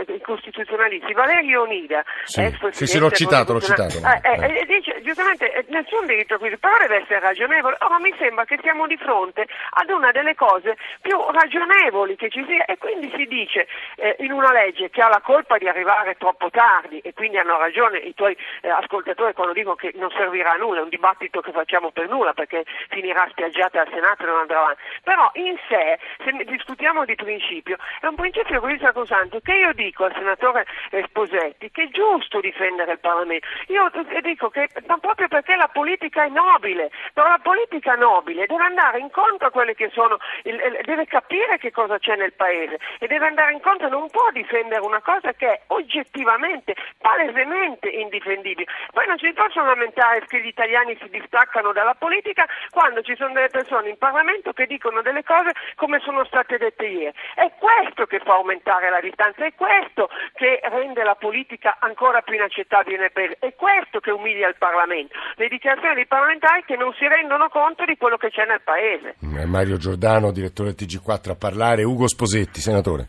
i 0.07 0.21
costituzionalisti, 0.21 1.13
Valerio 1.13 1.61
Onida, 1.63 2.03
Sì. 2.23 2.41
ex 2.41 2.53
Sì, 2.53 2.57
presidente 2.59 2.85
sì, 2.85 2.99
l'ho 2.99 3.11
citato, 3.11 3.53
l'ho 3.53 3.61
citato. 3.61 3.97
eh, 3.97 4.21
eh, 4.23 4.59
e 4.61 4.65
dice 4.65 5.01
giustamente 5.01 5.51
eh, 5.51 5.65
nessun 5.69 6.05
diritto 6.05 6.35
a 6.35 6.37
questo, 6.37 6.57
però 6.57 6.77
deve 6.77 7.01
essere 7.01 7.19
ragionevole. 7.19 7.77
Ora 7.81 7.99
mi 7.99 8.13
sembra 8.17 8.45
che 8.45 8.57
siamo 8.61 8.87
di 8.87 8.97
fronte 8.97 9.45
ad 9.71 9.89
una 9.89 10.11
delle 10.11 10.35
cose 10.35 10.77
più 11.01 11.17
ragionevoli 11.31 12.15
che 12.15 12.29
ci 12.29 12.43
sia 12.47 12.65
e 12.65 12.77
quindi 12.77 13.11
si 13.15 13.25
dice 13.25 13.67
eh, 13.95 14.15
in 14.19 14.31
una 14.31 14.51
legge 14.51 14.89
che 14.89 15.01
ha 15.01 15.07
la 15.09 15.21
colpa 15.23 15.57
di 15.57 15.67
arrivare 15.67 16.15
troppo 16.17 16.49
tardi 16.49 16.99
e 16.99 17.13
quindi 17.13 17.37
hanno 17.37 17.57
ragione 17.57 17.97
i 17.99 18.13
tuoi 18.13 18.26
eh, 18.35 18.69
ascoltatori 18.69 19.33
quando 19.33 19.53
dicono 19.53 19.75
che 19.75 19.91
non 19.95 20.09
servirà 20.11 20.53
a 20.53 20.57
nulla, 20.57 20.79
è 20.79 20.83
un 20.83 20.89
dibattito 20.89 21.41
che 21.41 21.51
facciamo 21.51 21.91
per 21.91 22.09
nulla 22.09 22.33
perché 22.33 22.65
finirà 22.89 23.27
spiaggiata 23.29 23.81
al 23.81 23.89
Senato 23.89 24.23
e 24.23 24.25
non 24.25 24.39
andrà 24.39 24.59
avanti. 24.59 24.81
Però 25.03 25.29
in 25.35 25.57
sé, 25.67 25.99
se 26.23 26.31
discutiamo 26.45 27.05
di 27.05 27.15
principio, 27.15 27.77
è 28.01 28.07
un 28.07 28.15
principio 28.15 28.59
così 28.59 28.77
sacrosanto 28.79 29.39
che 29.39 29.53
io 29.53 29.73
dico 29.73 30.05
al 30.05 30.13
senatore 30.13 30.65
eh, 30.91 31.03
Sposetti 31.07 31.71
che 31.71 31.83
è 31.83 31.87
giusto 31.89 32.39
difendere 32.39 32.93
il 32.93 32.99
Parlamento. 32.99 33.47
Io 33.67 33.91
eh, 33.91 34.21
dico 34.21 34.49
che 34.49 34.67
ma 34.87 34.97
proprio 34.97 35.27
perché 35.27 35.55
la 35.55 35.67
politica 35.67 36.23
è 36.23 36.29
nobile, 36.29 36.91
però 37.13 37.29
la 37.29 37.39
politica 37.41 37.95
nobile 37.95 38.45
deve 38.45 38.63
andare 38.63 38.99
incontro 38.99 39.47
a 39.47 39.51
quelle 39.51 39.75
che 39.75 39.89
sono, 39.93 40.17
deve 40.43 41.05
capire 41.05 41.57
che 41.57 41.71
cosa 41.71 41.97
c'è 41.99 42.15
nel 42.15 42.33
paese 42.33 42.77
e 42.99 43.07
deve 43.07 43.27
andare 43.27 43.53
incontro, 43.53 43.89
non 43.89 44.09
può 44.09 44.29
difendere 44.31 44.81
una 44.81 45.01
cosa 45.01 45.33
che 45.33 45.47
è 45.47 45.61
oggettivamente, 45.67 46.75
palesemente 46.99 47.89
indifendibile. 48.07 48.71
Poi 48.91 49.05
non 49.07 49.17
si 49.19 49.31
possono 49.33 49.67
lamentare 49.67 50.25
che 50.25 50.41
gli 50.41 50.47
italiani 50.47 50.97
si 50.99 51.09
distaccano 51.09 51.71
dalla 51.71 51.93
politica 51.93 52.45
quando 52.71 53.01
ci 53.01 53.15
sono 53.15 53.33
delle 53.33 53.49
persone 53.51 53.89
in 53.89 53.97
Parlamento 53.97 54.53
che 54.53 54.65
dicono 54.65 55.01
delle 55.01 55.23
cose 55.23 55.51
come 55.75 55.99
sono 55.99 56.23
state 56.25 56.57
dette 56.57 56.85
ieri. 56.87 57.15
È 57.35 57.51
questo 57.59 58.05
che 58.05 58.19
fa 58.19 58.33
aumentare 58.33 58.89
la 58.89 59.01
distanza, 59.01 59.45
è 59.45 59.53
questo 59.53 60.09
che 60.33 60.59
rende 60.63 61.03
la 61.03 61.15
politica 61.15 61.77
ancora 61.79 62.21
più 62.21 62.35
inaccettabile 62.35 62.97
nel 62.97 63.11
paese, 63.11 63.37
è 63.39 63.53
questo 63.55 63.99
che 63.99 64.11
umilia 64.11 64.47
il 64.47 64.55
Parlamento, 64.57 65.13
le 65.35 65.47
dichiarazioni 65.47 65.95
dei 65.95 66.07
parlamentari 66.07 66.63
che 66.65 66.75
non 66.75 66.93
si 66.93 67.07
rendono 67.07 67.49
conto 67.49 67.85
di 67.85 67.97
quello 67.97 68.17
che 68.17 68.29
c'è 68.29 68.45
nel 68.45 68.61
paese. 68.61 69.15
Eh, 69.21 69.45
Mario 69.45 69.77
Giordano, 69.77 70.31
direttore 70.31 70.73
del 70.73 70.87
TG4 70.87 71.31
a 71.31 71.35
parlare, 71.35 71.83
Ugo 71.83 72.07
Sposetti, 72.07 72.59
senatore. 72.59 73.07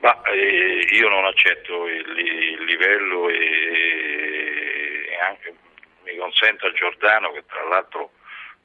Ma 0.00 0.22
eh, 0.22 0.86
io 0.92 1.08
non 1.08 1.26
accetto 1.26 1.86
il, 1.86 2.18
il 2.18 2.64
livello 2.64 3.28
e, 3.28 5.06
e 5.10 5.20
anche 5.20 5.54
mi 6.04 6.16
consenta 6.16 6.72
Giordano 6.72 7.32
che 7.32 7.44
tra 7.46 7.62
l'altro 7.64 8.12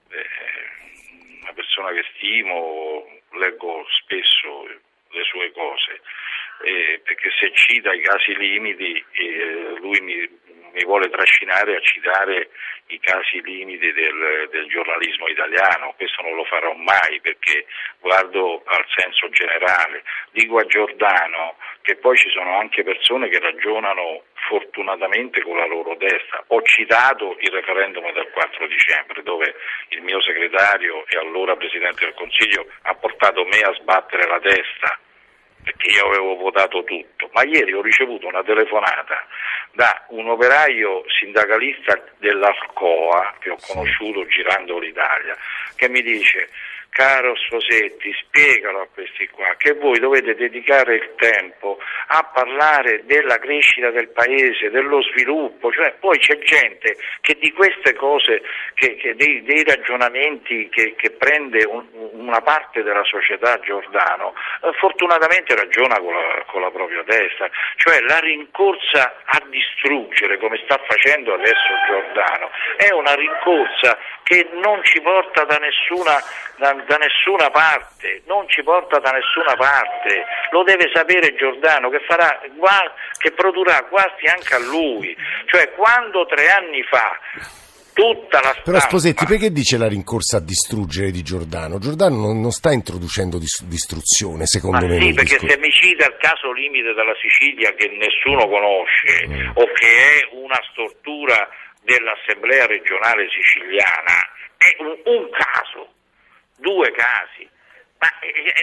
è 0.08 0.24
una 1.42 1.51
persona 1.54 1.92
che 1.92 2.06
stimo, 2.15 3.06
leggo 3.34 3.86
spesso 3.89 4.65
le 5.10 5.24
sue 5.24 5.51
cose, 5.51 6.01
eh, 6.63 7.01
perché 7.04 7.30
se 7.38 7.51
cita 7.54 7.92
i 7.94 8.01
casi 8.01 8.36
limiti 8.38 9.04
eh, 9.12 9.75
lui 9.80 10.00
mi, 10.00 10.39
mi 10.72 10.84
vuole 10.86 11.10
trascinare 11.10 11.75
a 11.75 11.82
citare 11.82 12.50
i 12.88 13.00
casi 13.00 13.42
limiti 13.42 13.92
del, 13.92 14.48
del 14.51 14.68
giornalismo 14.68 15.27
italiano, 15.27 15.94
questo 15.98 16.22
non 16.22 16.36
lo 16.36 16.46
farò 16.46 16.74
mai 16.74 17.20
perché 17.22 17.65
guardo 18.00 18.62
al 18.65 18.86
senso 18.96 19.30
generale. 19.30 20.04
Dico 20.32 20.58
a 20.58 20.65
Giordano 20.65 21.56
che 21.82 21.96
poi 21.96 22.15
ci 22.18 22.30
sono 22.30 22.58
anche 22.60 22.84
persone 22.84 23.30
che 23.30 23.39
ragionano 23.39 24.24
fortunatamente 24.48 25.42
con 25.42 25.58
la 25.58 25.65
loro 25.65 25.96
testa. 25.98 26.44
Ho 26.48 26.62
citato 26.63 27.36
il 27.39 27.51
referendum 27.51 28.12
del 28.12 28.30
4 28.32 28.68
dicembre 28.68 29.24
dove 29.24 29.56
il 29.89 30.01
mio 30.01 30.22
segretario 30.22 31.06
e 31.08 31.18
allora 31.18 31.56
Presidente 31.56 32.06
del 32.06 32.13
Consiglio 32.13 32.68
ha 32.84 32.96
portato 32.96 33.44
me 33.46 33.60
a 33.60 33.74
sbattere 33.74 34.27
la 34.27 34.39
testa 34.39 35.00
perché 35.65 35.89
io 35.89 36.05
avevo 36.05 36.36
votato 36.36 36.84
tutto, 36.84 37.27
ma 37.34 37.43
ieri 37.43 37.74
ho 37.74 37.81
ricevuto 37.81 38.27
una 38.27 38.43
telefonata 38.43 39.25
da 39.72 40.05
un 40.10 40.29
operaio 40.29 41.03
sindacalista 41.19 42.00
dell'Alcoa 42.19 43.34
che 43.39 43.50
ho 43.50 43.57
conosciuto 43.67 44.25
girando 44.27 44.77
l'Italia 44.77 45.36
che 45.75 45.89
mi 45.89 46.01
dice 46.01 46.50
caro 46.95 47.35
Sposetti 47.35 48.09
spiegalo 48.23 48.79
a 48.79 48.87
questi 48.93 49.27
qua 49.27 49.53
che 49.57 49.73
voi 49.73 49.99
dovete 49.99 50.33
dedicare 50.33 50.95
il 50.95 51.11
tempo 51.17 51.77
a 52.07 52.23
parlare 52.33 53.03
della 53.03 53.37
crescita 53.37 53.91
del 53.91 54.07
paese, 54.09 54.69
dello 54.69 55.01
sviluppo, 55.01 55.73
cioè 55.73 55.93
poi 55.99 56.17
c'è 56.19 56.39
gente 56.39 56.95
che 57.19 57.35
di 57.37 57.51
queste 57.51 57.95
cose, 57.95 58.41
che, 58.75 58.95
che 58.95 59.13
dei, 59.15 59.43
dei, 59.43 59.65
ragionamenti 59.65 60.69
che, 60.69 60.95
che 60.95 61.11
prende 61.11 61.65
un, 61.65 61.85
una 62.13 62.39
parte 62.41 62.81
della 62.81 63.03
società 63.03 63.59
Giordano, 63.59 64.33
eh, 64.63 64.71
fortunatamente 64.79 65.53
ragiona 65.53 65.99
con 65.99 66.13
la, 66.13 66.45
con 66.47 66.61
la 66.61 66.71
propria 66.71 67.03
testa, 67.03 67.49
cioè 67.75 67.99
la 68.07 68.19
rincorsa 68.19 69.21
a 69.25 69.43
distruggere 69.49 70.37
come 70.37 70.61
sta 70.63 70.79
facendo 70.87 71.33
adesso 71.33 71.73
Giordano 71.87 72.49
è 72.77 72.93
una 72.93 73.15
rincorsa 73.15 73.97
che 74.25 74.49
non 74.53 74.83
ci 74.83 74.99
porta 75.01 75.43
da 75.43 75.57
nessuna, 75.57 76.17
da, 76.57 76.73
da 76.88 76.98
nessuna 76.98 77.50
parte, 77.50 78.22
non 78.27 78.48
ci 78.50 78.63
porta 78.63 79.00
da 79.00 79.12
nessuna 79.12 79.56
parte, 79.56 80.25
lo 80.51 80.63
deve 80.63 80.89
sapere 80.94 81.36
Giordano 81.36 81.89
che, 81.89 82.00
farà, 82.08 82.39
che 83.18 83.32
produrrà 83.32 83.86
guasti 83.89 84.25
anche 84.27 84.56
a 84.56 84.60
lui, 84.60 85.15
cioè 85.46 85.72
quando 85.74 86.25
tre 86.25 86.50
anni 86.50 86.84
fa 86.84 87.18
tutta 87.94 88.39
la 88.42 88.50
stampa... 88.51 88.62
Però 88.63 88.80
Sposetti, 88.80 89.25
perché 89.25 89.51
dice 89.51 89.77
la 89.77 89.88
rincorsa 89.88 90.38
a 90.38 90.42
distruggere 90.42 91.12
di 91.12 91.22
Giordano? 91.24 91.80
Giordano 91.80 92.18
non, 92.18 92.42
non 92.42 92.51
sta 92.51 92.72
introducendo 92.74 93.38
dis- 93.39 93.63
distruzione, 93.63 94.46
secondo 94.46 94.86
Ma 94.86 94.94
me. 94.94 95.00
sì, 95.00 95.13
perché 95.13 95.38
discorso. 95.39 95.48
se 95.56 95.58
mi 95.60 95.72
cita 95.72 96.06
il 96.06 96.18
caso 96.20 96.51
limite 96.51 96.94
della 96.94 97.15
Sicilia 97.22 97.72
che 97.74 97.88
nessuno 97.96 98.48
conosce 98.48 99.27
Mm. 99.27 99.50
o 99.56 99.63
che 99.74 99.88
è 99.88 100.27
una 100.34 100.60
stortura 100.72 101.48
dell'Assemblea 101.84 102.65
regionale 102.65 103.27
siciliana, 103.30 104.18
è 104.58 104.75
un, 104.80 104.98
un 105.06 105.30
caso, 105.32 105.94
due 106.57 106.91
casi. 106.91 107.50
Ma 107.97 108.07
eh, 108.19 108.27
eh, 108.27 108.53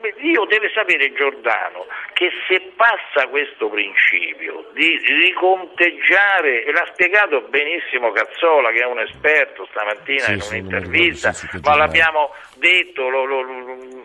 eh, 0.00 0.26
io 0.26 0.44
deve 0.46 0.70
sapere 0.72 1.12
Giordano 1.12 1.86
che 2.14 2.30
se 2.48 2.72
passa 2.74 3.28
questo 3.28 3.68
principio 3.68 4.70
di 4.72 4.96
riconteggiare, 5.04 6.64
e 6.64 6.72
l'ha 6.72 6.88
spiegato 6.92 7.42
benissimo 7.42 8.10
Cazzola 8.10 8.70
che 8.70 8.80
è 8.80 8.86
un 8.86 9.00
esperto 9.00 9.66
stamattina 9.70 10.24
Sì, 10.24 10.32
in 10.32 10.42
un'intervista, 10.48 11.34
ma 11.62 11.76
l'abbiamo 11.76 12.34
detto 12.56 13.08
lo, 13.08 13.24
lo, 13.24 13.44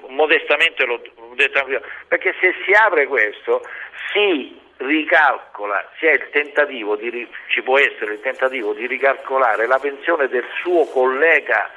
modestamente, 0.10 0.86
l'ho 0.86 1.02
detto 1.36 1.60
anche 1.60 1.72
io, 1.72 1.82
perché 2.10 2.36
se 2.42 2.54
si 2.66 2.72
apre 2.74 3.08
questo 3.08 3.66
si 4.12 4.60
ricalcola, 4.78 5.90
c'è 5.98 6.12
il 6.12 6.30
tentativo 6.32 6.96
di, 6.96 7.28
ci 7.48 7.62
può 7.62 7.80
essere 7.80 8.14
il 8.14 8.20
tentativo 8.20 8.74
di 8.74 8.86
ricalcolare 8.88 9.66
la 9.68 9.80
pensione 9.80 10.28
del 10.28 10.46
suo 10.62 10.86
collega, 10.86 11.72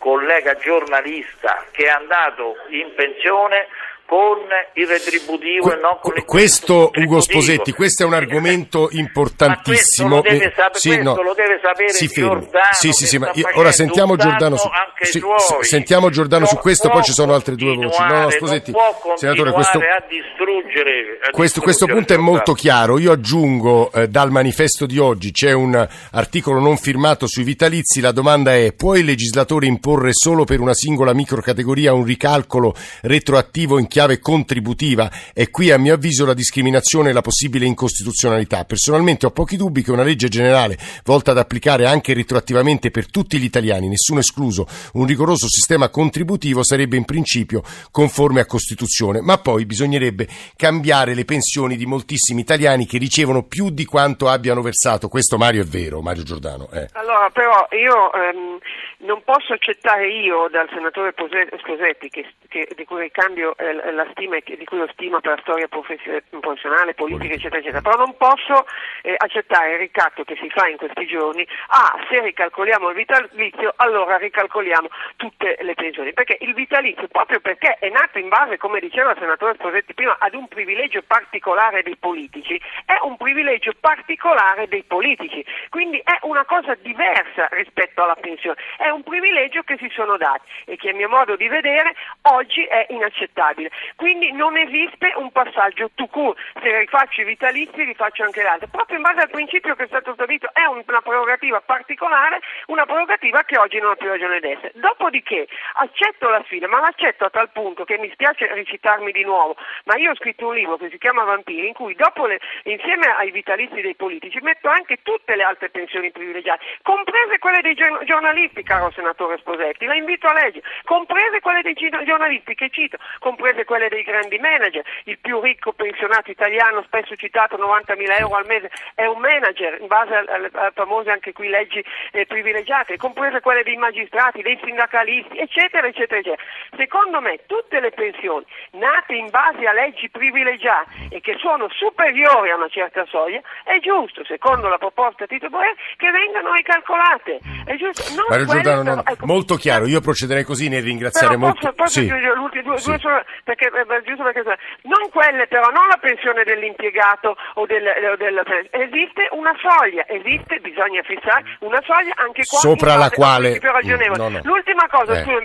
collega 0.00 0.56
giornalista 0.56 1.66
che 1.70 1.84
è 1.84 1.88
andato 1.88 2.56
in 2.70 2.92
pensione 2.94 3.68
con 4.10 4.42
il 4.74 4.88
retributivo 4.88 5.68
Que- 5.68 5.76
e 5.76 5.80
non 5.80 5.98
con 6.02 6.16
il 6.16 6.24
questo. 6.24 6.90
Ugo 6.92 7.20
Sposetti, 7.20 7.70
questo 7.70 8.02
è 8.02 8.06
un 8.06 8.14
argomento 8.14 8.88
importantissimo. 8.90 10.16
Ma 10.16 10.20
questo 10.20 10.32
lo 10.32 10.38
deve, 10.38 10.52
sape- 10.56 10.78
sì, 10.80 10.88
questo 10.88 11.14
no. 11.14 11.22
lo 11.22 11.34
deve 11.34 11.60
sapere 11.62 11.92
Si. 11.92 12.08
Giordano. 12.08 12.64
Sì, 12.72 12.92
sì, 12.92 13.06
sì, 13.06 13.18
ma 13.18 13.30
io- 13.34 13.48
ora 13.54 13.70
sentiamo 13.70 14.16
Giordano 14.16 14.56
su, 14.56 14.68
sì, 15.02 15.22
sentiamo 15.60 16.10
Giordano 16.10 16.44
su 16.46 16.56
questo, 16.56 16.88
poi 16.88 17.04
ci 17.04 17.12
sono 17.12 17.34
altre 17.34 17.54
due 17.54 17.76
voci. 17.76 18.02
No, 18.02 18.22
no, 18.22 18.30
Sposetti, 18.30 18.72
senatore, 19.14 19.52
questo, 19.52 19.78
a 19.78 20.02
distruggere, 20.08 21.20
a 21.22 21.30
questo, 21.30 21.60
questo 21.60 21.86
punto 21.86 22.12
è 22.12 22.16
molto 22.16 22.52
chiaro. 22.52 22.98
Io 22.98 23.12
aggiungo 23.12 23.92
eh, 23.92 24.08
dal 24.08 24.32
manifesto 24.32 24.86
di 24.86 24.98
oggi 24.98 25.30
c'è 25.30 25.52
un 25.52 25.86
articolo 26.10 26.58
non 26.58 26.78
firmato 26.78 27.28
sui 27.28 27.44
vitalizi. 27.44 28.00
La 28.00 28.10
domanda 28.10 28.56
è: 28.56 28.72
può 28.72 28.96
il 28.96 29.04
legislatore 29.04 29.66
imporre 29.66 30.10
solo 30.12 30.42
per 30.42 30.58
una 30.58 30.74
singola 30.74 31.14
microcategoria 31.14 31.92
un 31.92 32.02
ricalcolo 32.02 32.74
retroattivo 33.02 33.78
in 33.78 33.86
chiave 33.86 33.98
contributiva? 34.18 35.10
E 35.34 35.50
qui, 35.50 35.70
a 35.70 35.78
mio 35.78 35.94
avviso, 35.94 36.24
la 36.24 36.34
discriminazione 36.34 37.10
e 37.10 37.12
la 37.12 37.20
possibile 37.20 37.66
incostituzionalità. 37.66 38.64
Personalmente 38.64 39.26
ho 39.26 39.30
pochi 39.30 39.56
dubbi 39.56 39.82
che 39.82 39.92
una 39.92 40.02
legge 40.02 40.28
generale 40.28 40.78
volta 41.04 41.32
ad 41.32 41.38
applicare 41.38 41.86
anche 41.86 42.14
retroattivamente 42.14 42.90
per 42.90 43.10
tutti 43.10 43.38
gli 43.38 43.44
italiani, 43.44 43.88
nessuno 43.88 44.20
escluso, 44.20 44.66
un 44.94 45.06
rigoroso 45.06 45.48
sistema 45.48 45.88
contributivo 45.88 46.64
sarebbe 46.64 46.96
in 46.96 47.04
principio 47.04 47.62
conforme 47.90 48.40
a 48.40 48.46
Costituzione, 48.46 49.20
ma 49.20 49.38
poi 49.38 49.66
bisognerebbe 49.66 50.28
cambiare 50.56 51.14
le 51.14 51.24
pensioni 51.24 51.76
di 51.76 51.86
moltissimi 51.86 52.40
italiani 52.40 52.86
che 52.86 52.98
ricevono 52.98 53.42
più 53.42 53.70
di 53.70 53.84
quanto 53.84 54.28
abbiano 54.28 54.62
versato. 54.62 55.08
Questo 55.08 55.36
Mario 55.36 55.62
è 55.62 55.66
vero, 55.66 56.00
Mario 56.00 56.22
Giordano. 56.22 56.68
Eh. 56.72 56.88
Allora, 56.92 57.30
però 57.30 57.66
io 57.72 58.12
ehm, 58.12 58.58
non 59.06 59.22
posso 59.24 59.52
accettare 59.52 60.08
io 60.08 60.48
dal 60.50 60.68
senatore 60.72 61.12
Pose- 61.12 61.48
Sposetti, 61.58 62.08
che, 62.08 62.26
che- 62.48 62.68
di 62.76 62.84
cui 62.84 63.00
ricambio 63.00 63.56
eh, 63.56 63.89
la 63.94 64.06
stima, 64.10 64.38
di 64.44 64.64
cui 64.64 64.80
ho 64.80 64.88
stima 64.92 65.20
per 65.20 65.36
la 65.36 65.40
storia 65.42 65.68
professionale, 65.68 66.94
politica, 66.94 67.34
eccetera, 67.34 67.60
eccetera, 67.60 67.82
però 67.82 67.96
non 67.96 68.16
posso 68.16 68.66
eh, 69.02 69.14
accettare 69.16 69.72
il 69.72 69.78
ricatto 69.78 70.24
che 70.24 70.36
si 70.40 70.48
fa 70.50 70.68
in 70.68 70.76
questi 70.76 71.06
giorni, 71.06 71.46
ah, 71.68 71.98
se 72.08 72.20
ricalcoliamo 72.20 72.88
il 72.90 72.94
vitalizio, 72.94 73.72
allora 73.76 74.16
ricalcoliamo 74.16 74.88
tutte 75.16 75.58
le 75.60 75.74
pensioni, 75.74 76.12
perché 76.12 76.38
il 76.40 76.54
vitalizio, 76.54 77.08
proprio 77.08 77.40
perché 77.40 77.76
è 77.78 77.88
nato 77.88 78.18
in 78.18 78.28
base, 78.28 78.56
come 78.56 78.80
diceva 78.80 79.12
il 79.12 79.18
senatore 79.18 79.54
Sposetti 79.54 79.94
prima, 79.94 80.16
ad 80.18 80.34
un 80.34 80.48
privilegio 80.48 81.02
particolare 81.06 81.82
dei 81.82 81.96
politici, 81.96 82.60
è 82.84 82.98
un 83.02 83.16
privilegio 83.16 83.72
particolare 83.78 84.68
dei 84.68 84.84
politici, 84.84 85.44
quindi 85.68 85.98
è 85.98 86.18
una 86.22 86.44
cosa 86.44 86.74
diversa 86.74 87.48
rispetto 87.50 88.02
alla 88.02 88.16
pensione, 88.16 88.56
è 88.76 88.88
un 88.88 89.02
privilegio 89.02 89.62
che 89.62 89.76
si 89.78 89.88
sono 89.94 90.16
dati. 90.16 90.48
E 90.64 90.76
che 90.76 90.90
a 90.90 90.94
mio 90.94 91.08
modo 91.08 91.36
di 91.36 91.48
vedere 91.48 91.94
oggi 92.22 92.64
è 92.64 92.86
inaccettabile. 92.90 93.70
Quindi 93.96 94.32
non 94.32 94.56
esiste 94.56 95.12
un 95.16 95.30
passaggio. 95.30 95.90
To 95.94 96.06
court, 96.06 96.38
se 96.62 96.78
rifaccio 96.78 97.22
i 97.22 97.24
vitalizi 97.24 97.84
rifaccio 97.84 98.22
anche 98.22 98.42
l'altro, 98.42 98.68
proprio 98.68 98.96
in 98.96 99.02
base 99.02 99.20
al 99.20 99.30
principio 99.30 99.74
che 99.74 99.84
è 99.84 99.86
stato 99.86 100.12
stabilito, 100.14 100.50
è 100.52 100.64
una 100.64 101.00
prerogativa 101.00 101.60
particolare, 101.60 102.40
una 102.66 102.86
prerogativa 102.86 103.42
che 103.44 103.58
oggi 103.58 103.78
non 103.78 103.92
ha 103.92 103.96
più 103.96 104.08
ragione 104.08 104.40
d'essere. 104.40 104.72
Dopodiché 104.74 105.46
accetto 105.74 106.28
la 106.28 106.42
sfida, 106.44 106.68
ma 106.68 106.80
l'accetto 106.80 107.24
a 107.24 107.30
tal 107.30 107.50
punto 107.50 107.84
che 107.84 107.98
mi 107.98 108.10
spiace 108.12 108.52
ricitarmi 108.54 109.12
di 109.12 109.24
nuovo, 109.24 109.56
ma 109.84 109.96
io 109.96 110.12
ho 110.12 110.14
scritto 110.14 110.46
un 110.46 110.54
libro 110.54 110.76
che 110.76 110.88
si 110.90 110.98
chiama 110.98 111.24
Vampiri, 111.24 111.66
in 111.66 111.74
cui 111.74 111.94
dopo 111.94 112.26
le, 112.26 112.40
insieme 112.64 113.06
ai 113.06 113.30
vitalizi 113.30 113.80
dei 113.80 113.94
politici 113.94 114.38
metto 114.40 114.68
anche 114.68 114.98
tutte 115.02 115.36
le 115.36 115.42
altre 115.42 115.70
pensioni 115.70 116.10
privilegiate, 116.10 116.64
comprese 116.82 117.38
quelle 117.38 117.60
dei 117.60 117.74
giornalisti, 117.74 118.62
caro 118.62 118.90
senatore 118.92 119.38
Sposetti, 119.38 119.86
la 119.86 119.94
invito 119.94 120.26
a 120.26 120.32
leggere, 120.32 120.66
comprese 120.84 121.40
quelle 121.40 121.62
dei 121.62 121.74
giornalisti 121.74 122.54
che 122.54 122.70
cito, 122.70 122.98
comprese 123.18 123.64
quelle 123.70 123.88
dei 123.88 124.02
grandi 124.02 124.36
manager, 124.38 124.82
il 125.04 125.18
più 125.20 125.38
ricco 125.40 125.70
pensionato 125.72 126.28
italiano, 126.28 126.82
spesso 126.82 127.14
citato 127.14 127.54
90.000 127.56 128.18
euro 128.18 128.34
al 128.34 128.46
mese, 128.46 128.68
è 128.96 129.06
un 129.06 129.20
manager 129.20 129.78
in 129.80 129.86
base 129.86 130.12
alle 130.12 130.50
famose 130.74 131.10
anche 131.10 131.32
qui 131.32 131.46
leggi 131.46 131.78
eh, 132.10 132.26
privilegiate, 132.26 132.96
comprese 132.96 133.38
quelle 133.38 133.62
dei 133.62 133.76
magistrati, 133.76 134.42
dei 134.42 134.58
sindacalisti, 134.64 135.38
eccetera, 135.38 135.86
eccetera, 135.86 136.18
eccetera. 136.18 136.42
Secondo 136.76 137.20
me 137.20 137.38
tutte 137.46 137.78
le 137.78 137.92
pensioni 137.92 138.44
nate 138.72 139.14
in 139.14 139.30
base 139.30 139.64
a 139.64 139.72
leggi 139.72 140.10
privilegiate 140.10 140.90
e 141.10 141.20
che 141.20 141.36
sono 141.38 141.68
superiori 141.70 142.50
a 142.50 142.56
una 142.56 142.68
certa 142.68 143.06
soglia, 143.06 143.40
è 143.62 143.78
giusto, 143.78 144.24
secondo 144.24 144.66
la 144.66 144.78
proposta 144.78 145.26
Tito 145.26 145.48
Boer, 145.48 145.74
che 145.96 146.10
vengano 146.10 146.54
ricalcolate. 146.54 147.38
È 147.66 147.76
giusto. 147.76 148.18
Non 148.18 148.26
Giordano, 148.46 148.82
non, 148.82 149.02
ecco, 149.06 149.26
molto 149.26 149.54
chiaro, 149.54 149.86
io 149.86 150.00
procederei 150.00 150.42
così 150.42 150.68
nel 150.68 150.82
ringraziare 150.82 151.36
però 151.36 151.46
molto. 151.46 151.72
Posso, 151.72 151.74
posso 151.74 152.00
sì. 152.00 152.06
due, 152.08 152.62
due 152.62 152.78
Sì. 152.78 152.98
solo, 152.98 153.22
perché, 153.54 153.66
eh, 153.66 154.02
giusto 154.04 154.22
perché, 154.22 154.42
non 154.82 155.10
quelle 155.10 155.46
però, 155.48 155.70
non 155.70 155.88
la 155.88 155.98
pensione 156.00 156.44
dell'impiegato 156.44 157.36
o 157.54 157.66
del, 157.66 157.82
o 158.12 158.16
del- 158.16 158.68
esiste 158.70 159.26
una 159.32 159.54
soglia, 159.58 160.04
esiste, 160.08 160.58
bisogna 160.60 161.02
fissare 161.02 161.42
una 161.60 161.80
soglia 161.82 162.14
anche 162.16 162.44
qua 162.46 162.58
Sopra 162.58 162.94
la 162.96 163.10
quale- 163.10 163.58
ragionevole. 163.60 164.18
no, 164.18 164.28
no. 164.28 164.40
L'ultima 164.44 164.86
cosa, 164.88 165.18
Eh. 165.18 165.24
devo- 165.24 165.38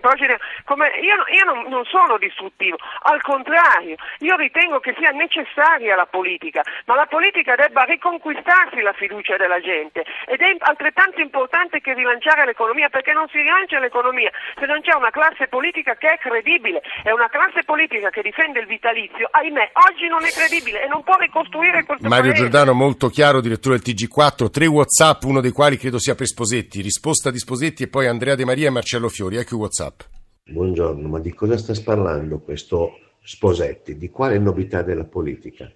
come, 0.65 0.88
io, 1.01 1.15
io 1.33 1.43
non, 1.45 1.65
non 1.67 1.83
sono 1.85 2.17
distruttivo, 2.17 2.77
al 3.03 3.21
contrario, 3.21 3.95
io 4.19 4.35
ritengo 4.35 4.79
che 4.79 4.93
sia 4.97 5.09
necessaria 5.12 5.95
la 5.95 6.05
politica, 6.05 6.62
ma 6.85 6.95
la 6.95 7.05
politica 7.07 7.55
debba 7.55 7.83
riconquistarsi 7.83 8.81
la 8.81 8.93
fiducia 8.93 9.35
della 9.38 9.59
gente 9.59 10.03
ed 10.27 10.41
è 10.41 10.55
altrettanto 10.59 11.21
importante 11.21 11.81
che 11.81 11.93
rilanciare 11.93 12.45
l'economia, 12.45 12.89
perché 12.89 13.13
non 13.13 13.27
si 13.29 13.38
rilancia 13.41 13.79
l'economia 13.79 14.29
se 14.59 14.65
non 14.65 14.81
c'è 14.81 14.93
una 14.93 15.09
classe 15.12 15.47
politica 15.47 15.95
che 15.95 16.13
è 16.13 16.17
credibile, 16.17 16.81
è 17.03 17.12
una 17.12 17.29
classe 17.29 17.63
politica 17.63 17.94
che 18.11 18.21
difende 18.21 18.59
il 18.59 18.67
vitalizio, 18.67 19.27
ahimè, 19.31 19.71
oggi 19.89 20.07
non 20.07 20.23
è 20.23 20.29
credibile 20.29 20.83
e 20.83 20.87
non 20.87 21.03
può 21.03 21.15
ricostruire 21.17 21.83
questo 21.83 22.07
Mario 22.07 22.31
paese. 22.31 22.41
Giordano, 22.43 22.73
molto 22.73 23.09
chiaro, 23.09 23.41
direttore 23.41 23.79
del 23.79 23.95
TG4, 23.95 24.49
tre 24.49 24.65
WhatsApp, 24.67 25.23
uno 25.23 25.41
dei 25.41 25.51
quali 25.51 25.77
credo 25.77 25.99
sia 25.99 26.15
per 26.15 26.27
Sposetti, 26.27 26.81
risposta 26.81 27.31
di 27.31 27.39
Sposetti 27.39 27.83
e 27.83 27.87
poi 27.87 28.07
Andrea 28.07 28.35
De 28.35 28.45
Maria 28.45 28.67
e 28.67 28.71
Marcello 28.71 29.09
Fiori. 29.09 29.37
Ecco 29.37 29.55
i 29.55 29.57
WhatsApp. 29.59 30.01
Buongiorno, 30.47 31.07
ma 31.07 31.19
di 31.19 31.33
cosa 31.33 31.57
sta 31.57 31.73
parlando 31.83 32.39
questo 32.39 32.99
Sposetti? 33.23 33.97
Di 33.97 34.09
quale 34.09 34.37
novità 34.37 34.81
della 34.83 35.05
politica? 35.05 35.71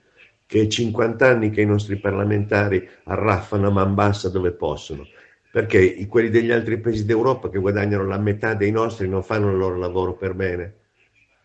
Che 0.46 0.62
è 0.62 0.68
50 0.68 1.28
anni 1.28 1.50
che 1.50 1.62
i 1.62 1.66
nostri 1.66 1.98
parlamentari 1.98 2.88
arraffano 3.06 3.68
a 3.68 3.72
man 3.72 3.94
bassa 3.96 4.30
dove 4.30 4.52
possono. 4.52 5.08
Perché 5.52 5.80
i- 5.80 6.06
quelli 6.08 6.30
degli 6.30 6.52
altri 6.52 6.80
paesi 6.80 7.06
d'Europa 7.06 7.50
che 7.50 7.58
guadagnano 7.60 8.06
la 8.06 8.20
metà 8.20 8.54
dei 8.54 8.72
nostri 8.72 9.08
non 9.08 9.24
fanno 9.24 9.50
il 9.50 9.58
loro 9.58 9.78
lavoro 9.78 10.14
per 10.14 10.34
bene? 10.36 10.74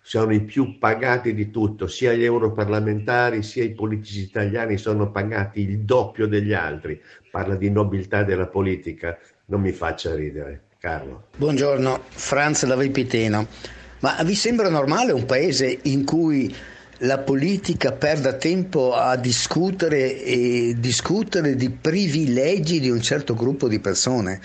Sono 0.07 0.35
i 0.35 0.43
più 0.43 0.79
pagati 0.79 1.33
di 1.33 1.51
tutto, 1.51 1.87
sia 1.87 2.13
gli 2.13 2.25
europarlamentari 2.25 3.43
sia 3.43 3.65
i 3.65 3.73
politici 3.73 4.21
italiani 4.21 4.77
sono 4.77 5.11
pagati 5.11 5.63
il 5.63 5.79
doppio 5.79 6.27
degli 6.27 6.53
altri. 6.53 7.01
Parla 7.31 7.55
di 7.55 7.71
nobiltà 7.71 8.23
della 8.23 8.47
politica, 8.47 9.19
non 9.47 9.63
mi 9.63 9.73
faccia 9.73 10.15
ridere, 10.15 10.65
Carlo. 10.79 11.29
Buongiorno, 11.39 12.03
Franz 12.11 12.67
da 12.67 12.77
Vipiteno. 12.77 13.47
Ma 14.01 14.23
vi 14.23 14.35
sembra 14.35 14.69
normale 14.69 15.13
un 15.13 15.25
paese 15.25 15.79
in 15.85 16.05
cui 16.05 16.55
la 16.99 17.17
politica 17.21 17.93
perda 17.93 18.35
tempo 18.35 18.93
a 18.93 19.17
discutere 19.17 20.23
e 20.23 20.75
discutere 20.77 21.57
di 21.57 21.71
privilegi 21.71 22.79
di 22.79 22.91
un 22.91 23.01
certo 23.01 23.33
gruppo 23.33 23.69
di 23.69 23.81
persone? 23.81 24.39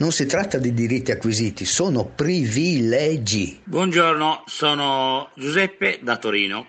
Non 0.00 0.12
si 0.12 0.24
tratta 0.24 0.56
di 0.56 0.72
diritti 0.72 1.10
acquisiti, 1.10 1.66
sono 1.66 2.06
privilegi. 2.06 3.60
Buongiorno, 3.62 4.44
sono 4.46 5.30
Giuseppe 5.34 5.98
da 6.00 6.16
Torino. 6.16 6.68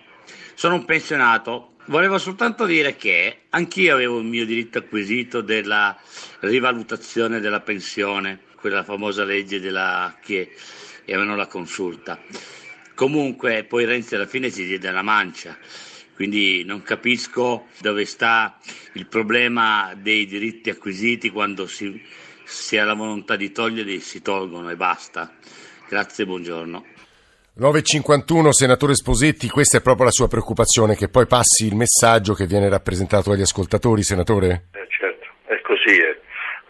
Sono 0.52 0.74
un 0.74 0.84
pensionato. 0.84 1.76
Volevo 1.86 2.18
soltanto 2.18 2.66
dire 2.66 2.94
che 2.96 3.44
anch'io 3.48 3.94
avevo 3.94 4.18
il 4.18 4.26
mio 4.26 4.44
diritto 4.44 4.76
acquisito 4.76 5.40
della 5.40 5.98
rivalutazione 6.40 7.40
della 7.40 7.60
pensione, 7.60 8.40
quella 8.54 8.84
famosa 8.84 9.24
legge 9.24 9.60
della 9.60 10.14
che 10.22 10.50
avevano 11.04 11.34
la 11.34 11.46
consulta. 11.46 12.20
Comunque 12.94 13.64
poi 13.64 13.86
Renzi 13.86 14.14
alla 14.14 14.26
fine 14.26 14.50
si 14.50 14.66
diede 14.66 14.90
la 14.90 15.00
mancia, 15.00 15.56
quindi 16.14 16.64
non 16.64 16.82
capisco 16.82 17.68
dove 17.80 18.04
sta 18.04 18.58
il 18.92 19.06
problema 19.06 19.94
dei 19.96 20.26
diritti 20.26 20.68
acquisiti 20.68 21.30
quando 21.30 21.66
si, 21.66 21.98
si 22.44 22.76
ha 22.78 22.84
la 22.84 22.94
volontà 22.94 23.36
di 23.36 23.50
toglierli, 23.52 24.00
si 24.00 24.22
tolgono 24.22 24.70
e 24.70 24.76
basta. 24.76 25.30
Grazie, 25.88 26.24
buongiorno. 26.24 26.84
9.51, 27.60 28.48
senatore 28.50 28.94
Sposetti, 28.94 29.48
questa 29.48 29.76
è 29.78 29.82
proprio 29.82 30.06
la 30.06 30.10
sua 30.10 30.26
preoccupazione, 30.26 30.96
che 30.96 31.08
poi 31.08 31.26
passi 31.26 31.66
il 31.66 31.74
messaggio 31.76 32.32
che 32.32 32.46
viene 32.46 32.68
rappresentato 32.70 33.28
dagli 33.30 33.42
ascoltatori, 33.42 34.02
senatore? 34.02 34.68
Eh, 34.72 34.86
certo, 34.88 35.26
è 35.44 35.60
così. 35.60 35.98
eh. 36.00 36.20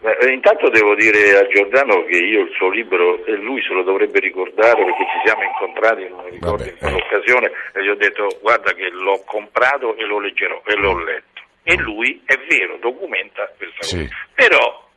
Ma, 0.01 0.11
eh, 0.17 0.33
intanto 0.33 0.69
devo 0.69 0.93
dire 0.95 1.37
a 1.39 1.47
Giordano 1.47 2.03
che 2.03 2.17
io 2.17 2.41
il 2.41 2.51
suo 2.57 2.69
libro, 2.69 3.23
e 3.25 3.31
lui 3.37 3.61
se 3.61 3.73
lo 3.73 3.83
dovrebbe 3.83 4.19
ricordare 4.19 4.83
perché 4.83 5.05
ci 5.07 5.19
siamo 5.23 5.43
incontrati, 5.43 6.09
non 6.09 6.25
mi 6.25 6.31
ricordo 6.31 6.57
Vabbè, 6.57 6.71
in 6.71 6.77
quell'occasione, 6.77 7.51
e 7.73 7.83
gli 7.83 7.87
ho 7.87 7.95
detto 7.95 8.27
guarda 8.41 8.73
che 8.73 8.89
l'ho 8.91 9.23
comprato 9.25 9.95
e 9.95 10.03
lo 10.05 10.19
leggerò, 10.19 10.61
e 10.65 10.75
l'ho 10.75 11.01
letto. 11.01 11.41
E 11.63 11.77
lui, 11.77 12.21
è 12.25 12.35
vero, 12.49 12.75
documenta 12.81 13.49
questa 13.55 13.83
Sì. 13.83 13.97
cosa. 14.03 14.09
Però 14.35 14.91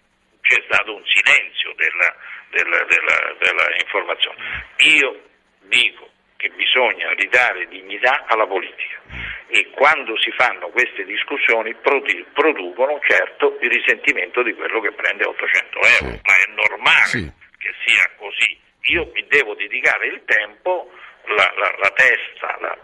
c'è 0.46 0.62
stato 0.70 0.94
un 0.94 1.02
silenzio 1.04 1.72
della, 1.74 2.14
della- 2.50 2.84
della- 2.84 3.34
della 3.38 3.66
informazione. 3.82 4.36
Io 4.94 5.22
dico 5.62 6.10
che 6.36 6.50
bisogna 6.50 7.12
ridare 7.14 7.66
dignità 7.68 8.24
alla 8.28 8.46
politica 8.46 9.00
e 9.48 9.70
quando 9.70 10.16
si 10.20 10.30
fanno 10.32 10.68
queste 10.68 11.04
discussioni 11.04 11.74
produ- 11.74 12.26
producono 12.32 13.00
certo 13.08 13.58
il 13.60 13.70
risentimento 13.70 14.42
di 14.42 14.52
quello 14.54 14.80
che 14.80 14.92
prende 14.92 15.24
800 15.24 15.78
euro, 15.80 16.14
Sì. 16.14 16.20
ma 16.22 16.34
è 16.36 16.50
normale 16.54 17.04
Sì. 17.06 17.32
che 17.58 17.74
sia 17.84 18.10
così. 18.16 18.58
Io 18.88 19.10
mi 19.14 19.24
devo 19.26 19.54
dedicare 19.54 20.06
il 20.06 20.22
tempo, 20.24 20.92
la, 21.34 21.48
la- 21.58 21.74
la 21.82 21.90
testa, 21.94 22.56
la- 22.60 22.76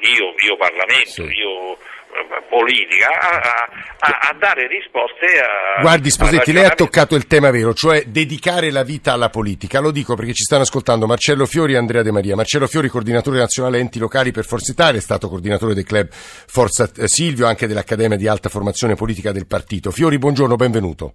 io, 0.00 0.34
io 0.46 0.56
Parlamento, 0.56 1.10
Sì. 1.10 1.22
io 1.22 1.72
eh, 1.74 2.42
politica, 2.48 3.08
a, 3.20 3.68
a- 3.98 4.18
a- 4.30 4.34
dare 4.38 4.66
risposte 4.68 5.26
a... 5.40 5.80
Guardi 5.80 6.10
Sposetti, 6.10 6.52
lei 6.52 6.64
ha 6.64 6.70
toccato 6.70 7.14
il 7.16 7.26
tema 7.26 7.50
vero, 7.50 7.74
cioè 7.74 8.04
dedicare 8.06 8.70
la 8.70 8.82
vita 8.84 9.12
alla 9.12 9.28
politica. 9.28 9.80
Lo 9.80 9.90
dico 9.90 10.14
perché 10.14 10.32
ci 10.32 10.44
stanno 10.44 10.62
ascoltando 10.62 11.06
Marcello 11.06 11.44
Fiori 11.46 11.74
e 11.74 11.76
Andrea 11.76 12.02
De 12.02 12.12
Maria. 12.12 12.36
Marcello 12.36 12.66
Fiori, 12.68 12.88
coordinatore 12.88 13.38
nazionale 13.38 13.78
enti 13.78 13.98
locali 13.98 14.30
per 14.30 14.44
Forza 14.46 14.70
Italia, 14.72 14.98
è 14.98 15.02
stato 15.02 15.28
coordinatore 15.28 15.74
del 15.74 15.84
club 15.84 16.08
Forza 16.10 16.88
eh, 16.96 17.08
Silvio, 17.08 17.46
anche 17.46 17.66
dell'Accademia 17.66 18.16
di 18.16 18.28
Alta 18.28 18.48
Formazione 18.48 18.94
Politica 18.94 19.32
del 19.32 19.46
Partito. 19.46 19.90
Fiori, 19.90 20.16
buongiorno, 20.18 20.54
benvenuto. 20.56 21.14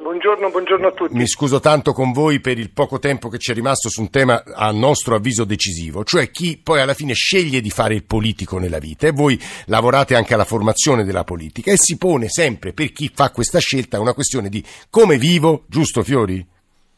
Buongiorno, 0.00 0.48
buongiorno 0.48 0.86
a 0.86 0.92
tutti. 0.92 1.14
Mi 1.14 1.26
scuso 1.26 1.60
tanto 1.60 1.92
con 1.92 2.12
voi 2.12 2.40
per 2.40 2.58
il 2.58 2.70
poco 2.72 2.98
tempo 2.98 3.28
che 3.28 3.36
ci 3.38 3.50
è 3.50 3.54
rimasto 3.54 3.90
su 3.90 4.00
un 4.00 4.08
tema 4.10 4.42
a 4.54 4.70
nostro 4.72 5.14
avviso 5.14 5.44
decisivo, 5.44 6.04
cioè 6.04 6.30
chi 6.30 6.58
poi 6.62 6.80
alla 6.80 6.94
fine 6.94 7.12
sceglie 7.12 7.60
di 7.60 7.68
fare 7.68 7.92
il 7.94 8.04
politico 8.04 8.58
nella 8.58 8.78
vita 8.78 9.06
e 9.06 9.12
voi 9.12 9.38
lavorate 9.66 10.14
anche 10.16 10.32
alla 10.32 10.46
formazione 10.46 11.04
della 11.04 11.24
politica 11.24 11.70
e 11.70 11.76
si 11.76 11.98
pone 11.98 12.28
sempre 12.28 12.72
per 12.72 12.92
chi 12.92 13.10
fa 13.14 13.30
questa 13.30 13.58
scelta 13.58 14.00
una 14.00 14.14
questione 14.14 14.48
di 14.48 14.64
come 14.88 15.18
vivo, 15.18 15.64
giusto 15.68 16.02
Fiori? 16.02 16.44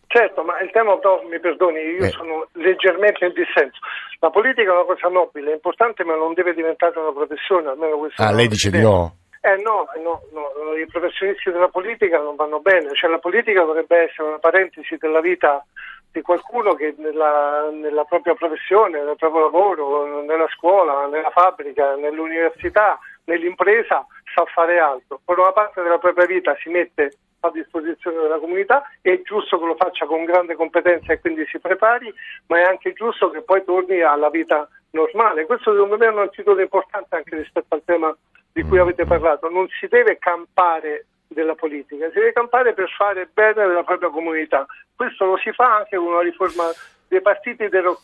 Certo, 0.06 0.42
ma 0.44 0.60
il 0.60 0.70
tema, 0.70 0.96
però, 0.98 1.22
mi 1.28 1.40
perdoni, 1.40 1.80
io 1.80 2.04
Eh. 2.04 2.10
sono 2.10 2.46
leggermente 2.52 3.24
in 3.24 3.32
dissenso. 3.32 3.78
La 4.20 4.30
politica 4.30 4.70
è 4.70 4.74
una 4.74 4.84
cosa 4.84 5.08
nobile, 5.08 5.50
è 5.50 5.54
importante, 5.54 6.04
ma 6.04 6.14
non 6.14 6.34
deve 6.34 6.54
diventare 6.54 6.96
una 7.00 7.12
professione, 7.12 7.68
almeno 7.68 7.96
questo 7.96 8.22
Ah, 8.22 8.30
lei 8.30 8.46
dice 8.46 8.70
di 8.70 8.80
no? 8.80 9.16
Eh 9.44 9.56
no, 9.56 9.88
no, 10.00 10.22
no, 10.30 10.76
i 10.76 10.86
professionisti 10.86 11.50
della 11.50 11.66
politica 11.66 12.16
non 12.20 12.36
vanno 12.36 12.60
bene, 12.60 12.94
cioè 12.94 13.10
la 13.10 13.18
politica 13.18 13.64
dovrebbe 13.64 14.08
essere 14.08 14.28
una 14.28 14.38
parentesi 14.38 14.96
della 14.98 15.20
vita 15.20 15.66
di 16.12 16.22
qualcuno 16.22 16.74
che 16.74 16.94
nella, 16.98 17.68
nella 17.72 18.04
propria 18.04 18.34
professione, 18.34 19.02
nel 19.02 19.16
proprio 19.16 19.42
lavoro, 19.42 20.22
nella 20.22 20.46
scuola, 20.54 21.06
nella 21.08 21.30
fabbrica, 21.30 21.96
nell'università, 21.96 23.00
nell'impresa 23.24 24.06
sa 24.32 24.44
fare 24.44 24.78
altro. 24.78 25.20
Per 25.24 25.36
una 25.36 25.50
parte 25.50 25.82
della 25.82 25.98
propria 25.98 26.26
vita 26.26 26.54
si 26.62 26.68
mette 26.68 27.12
a 27.40 27.50
disposizione 27.50 28.20
della 28.20 28.38
comunità, 28.38 28.84
è 29.00 29.20
giusto 29.22 29.58
che 29.58 29.66
lo 29.66 29.74
faccia 29.74 30.06
con 30.06 30.24
grande 30.24 30.54
competenza 30.54 31.12
e 31.12 31.18
quindi 31.18 31.44
si 31.46 31.58
prepari, 31.58 32.14
ma 32.46 32.58
è 32.58 32.62
anche 32.62 32.92
giusto 32.92 33.30
che 33.30 33.42
poi 33.42 33.64
torni 33.64 34.02
alla 34.02 34.30
vita 34.30 34.68
normale. 34.90 35.46
Questo 35.46 35.72
secondo 35.72 35.96
me 35.96 36.06
è 36.06 36.10
un 36.10 36.20
antidoto 36.20 36.60
importante 36.60 37.16
anche 37.16 37.34
rispetto 37.34 37.74
al 37.74 37.82
tema 37.84 38.16
di 38.52 38.62
cui 38.62 38.78
avete 38.78 39.04
parlato. 39.04 39.48
Non 39.48 39.66
si 39.80 39.86
deve 39.86 40.18
campare 40.18 41.06
della 41.28 41.54
politica, 41.54 42.08
si 42.08 42.18
deve 42.18 42.32
campare 42.32 42.74
per 42.74 42.88
fare 42.90 43.28
bene 43.32 43.66
della 43.66 43.82
propria 43.82 44.10
comunità. 44.10 44.66
Questo 44.94 45.24
lo 45.24 45.38
si 45.38 45.50
fa 45.52 45.76
anche 45.76 45.96
con 45.96 46.06
una 46.06 46.22
riforma 46.22 46.70
dei 47.08 47.22
partiti 47.22 47.64
e 47.64 47.68
del, 47.68 47.96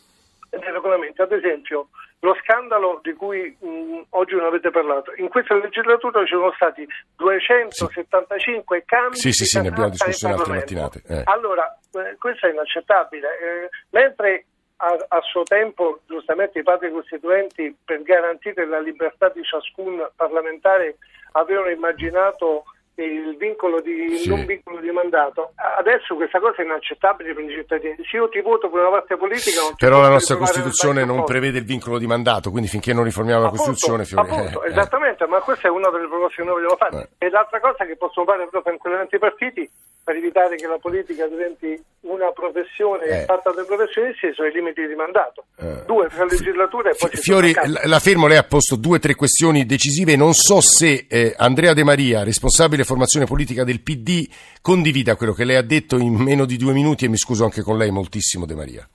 del 0.49 0.61
regolamento. 0.61 1.23
Ad 1.23 1.31
esempio, 1.31 1.89
lo 2.21 2.35
scandalo 2.41 2.99
di 3.01 3.13
cui 3.13 3.55
mh, 3.59 4.01
oggi 4.09 4.35
non 4.35 4.45
avete 4.45 4.71
parlato. 4.71 5.13
In 5.17 5.29
questa 5.29 5.55
legislatura 5.55 6.21
ci 6.25 6.33
sono 6.33 6.51
stati 6.55 6.85
275 7.15 8.83
cambi 8.85 9.17
Sì, 9.17 9.31
sì, 9.31 9.45
sì, 9.45 9.61
ne 9.61 9.69
abbiamo 9.69 9.89
discusso 9.89 10.27
in 10.27 10.33
al 10.33 10.39
altre 10.39 10.53
mattinate, 10.55 11.01
eh. 11.07 11.21
Allora, 11.25 11.79
eh, 11.93 12.17
questo 12.17 12.47
è 12.47 12.51
inaccettabile. 12.51 13.27
Eh, 13.27 13.69
mentre 13.91 14.45
a, 14.81 14.97
a 15.07 15.21
suo 15.21 15.43
tempo, 15.43 15.99
giustamente, 16.07 16.59
i 16.59 16.63
padri 16.63 16.91
costituenti, 16.91 17.75
per 17.83 18.01
garantire 18.03 18.65
la 18.65 18.79
libertà 18.79 19.29
di 19.29 19.43
ciascun 19.43 20.07
parlamentare, 20.15 20.97
avevano 21.33 21.69
immaginato 21.69 22.63
il 22.95 23.37
vincolo 23.37 23.79
di 23.79 24.17
Sì. 24.17 24.29
non 24.29 24.45
vincolo 24.45 24.79
di 24.79 24.91
mandato. 24.91 25.53
Adesso 25.55 26.15
questa 26.15 26.39
cosa 26.39 26.61
è 26.61 26.65
inaccettabile 26.65 27.33
per 27.33 27.43
i 27.43 27.49
cittadini. 27.49 27.95
Se 28.03 28.17
io 28.17 28.27
ti 28.27 28.41
voto 28.41 28.69
per 28.69 28.81
una 28.81 28.89
parte 28.89 29.15
politica, 29.15 29.61
non 29.61 29.75
Però 29.77 30.01
la 30.01 30.09
nostra 30.09 30.35
Costituzione 30.35 31.05
non 31.05 31.23
prevede 31.23 31.59
il 31.59 31.65
vincolo 31.65 31.97
di 31.97 32.07
mandato, 32.07 32.51
quindi 32.51 32.67
finché 32.67 32.93
non 32.93 33.05
riformiamo 33.05 33.41
la 33.41 33.47
Appunto, 33.47 33.63
Costituzione... 33.63 34.03
Fiore- 34.05 34.29
appunto, 34.29 34.63
eh, 34.63 34.67
eh. 34.67 34.71
esattamente, 34.71 35.25
ma 35.27 35.39
questa 35.39 35.67
è 35.67 35.71
una 35.71 35.89
delle 35.89 36.07
proposte 36.07 36.41
che 36.41 36.47
noi 36.47 36.59
vogliamo 36.59 36.75
fare. 36.75 37.09
Eh. 37.17 37.25
E 37.25 37.29
l'altra 37.29 37.59
cosa 37.61 37.85
che 37.85 37.95
possono 37.95 38.25
fare 38.25 38.39
proprio 38.39 38.61
tranquillamente 38.63 39.15
i 39.15 39.19
partiti 39.19 39.69
per 40.09 40.17
evitare 40.17 40.55
che 40.55 40.65
la 40.65 40.79
politica 40.79 41.27
diventi 41.27 41.79
una 42.01 42.31
professione 42.31 43.03
Eh. 43.03 43.25
fatta 43.25 43.51
dai 43.51 43.63
professionisti 43.63 44.33
sono 44.33 44.47
i 44.47 44.51
limiti 44.51 44.87
di 44.87 44.95
mandato. 44.95 45.45
Eh. 45.59 45.83
Due, 45.85 46.07
tre 46.07 46.25
legislature 46.25 46.89
e 46.89 46.95
poi 46.97 47.09
si 47.13 47.21
Fiori, 47.21 47.53
la 47.53 47.81
la 47.83 47.99
fermo, 47.99 48.25
lei 48.25 48.37
ha 48.37 48.43
posto 48.43 48.75
due 48.75 48.97
o 48.97 48.99
tre 48.99 49.13
questioni 49.13 49.67
decisive. 49.67 50.15
Non 50.15 50.33
so 50.33 50.61
se 50.61 51.05
eh, 51.07 51.35
Andrea 51.37 51.73
De 51.73 51.83
Maria, 51.83 52.23
responsabile 52.23 52.85
formazione 52.85 53.27
politica 53.27 53.63
del 53.63 53.81
PD, 53.81 54.27
condivida 54.63 55.15
quello 55.15 55.33
che 55.33 55.45
lei 55.45 55.57
ha 55.57 55.61
detto 55.61 55.97
in 55.97 56.15
meno 56.15 56.45
di 56.45 56.57
due 56.57 56.73
minuti 56.73 57.05
e 57.05 57.09
mi 57.09 57.17
scuso 57.17 57.43
anche 57.43 57.61
con 57.61 57.77
lei 57.77 57.91
moltissimo 57.91 58.47
De 58.47 58.55
Maria. 58.55 58.89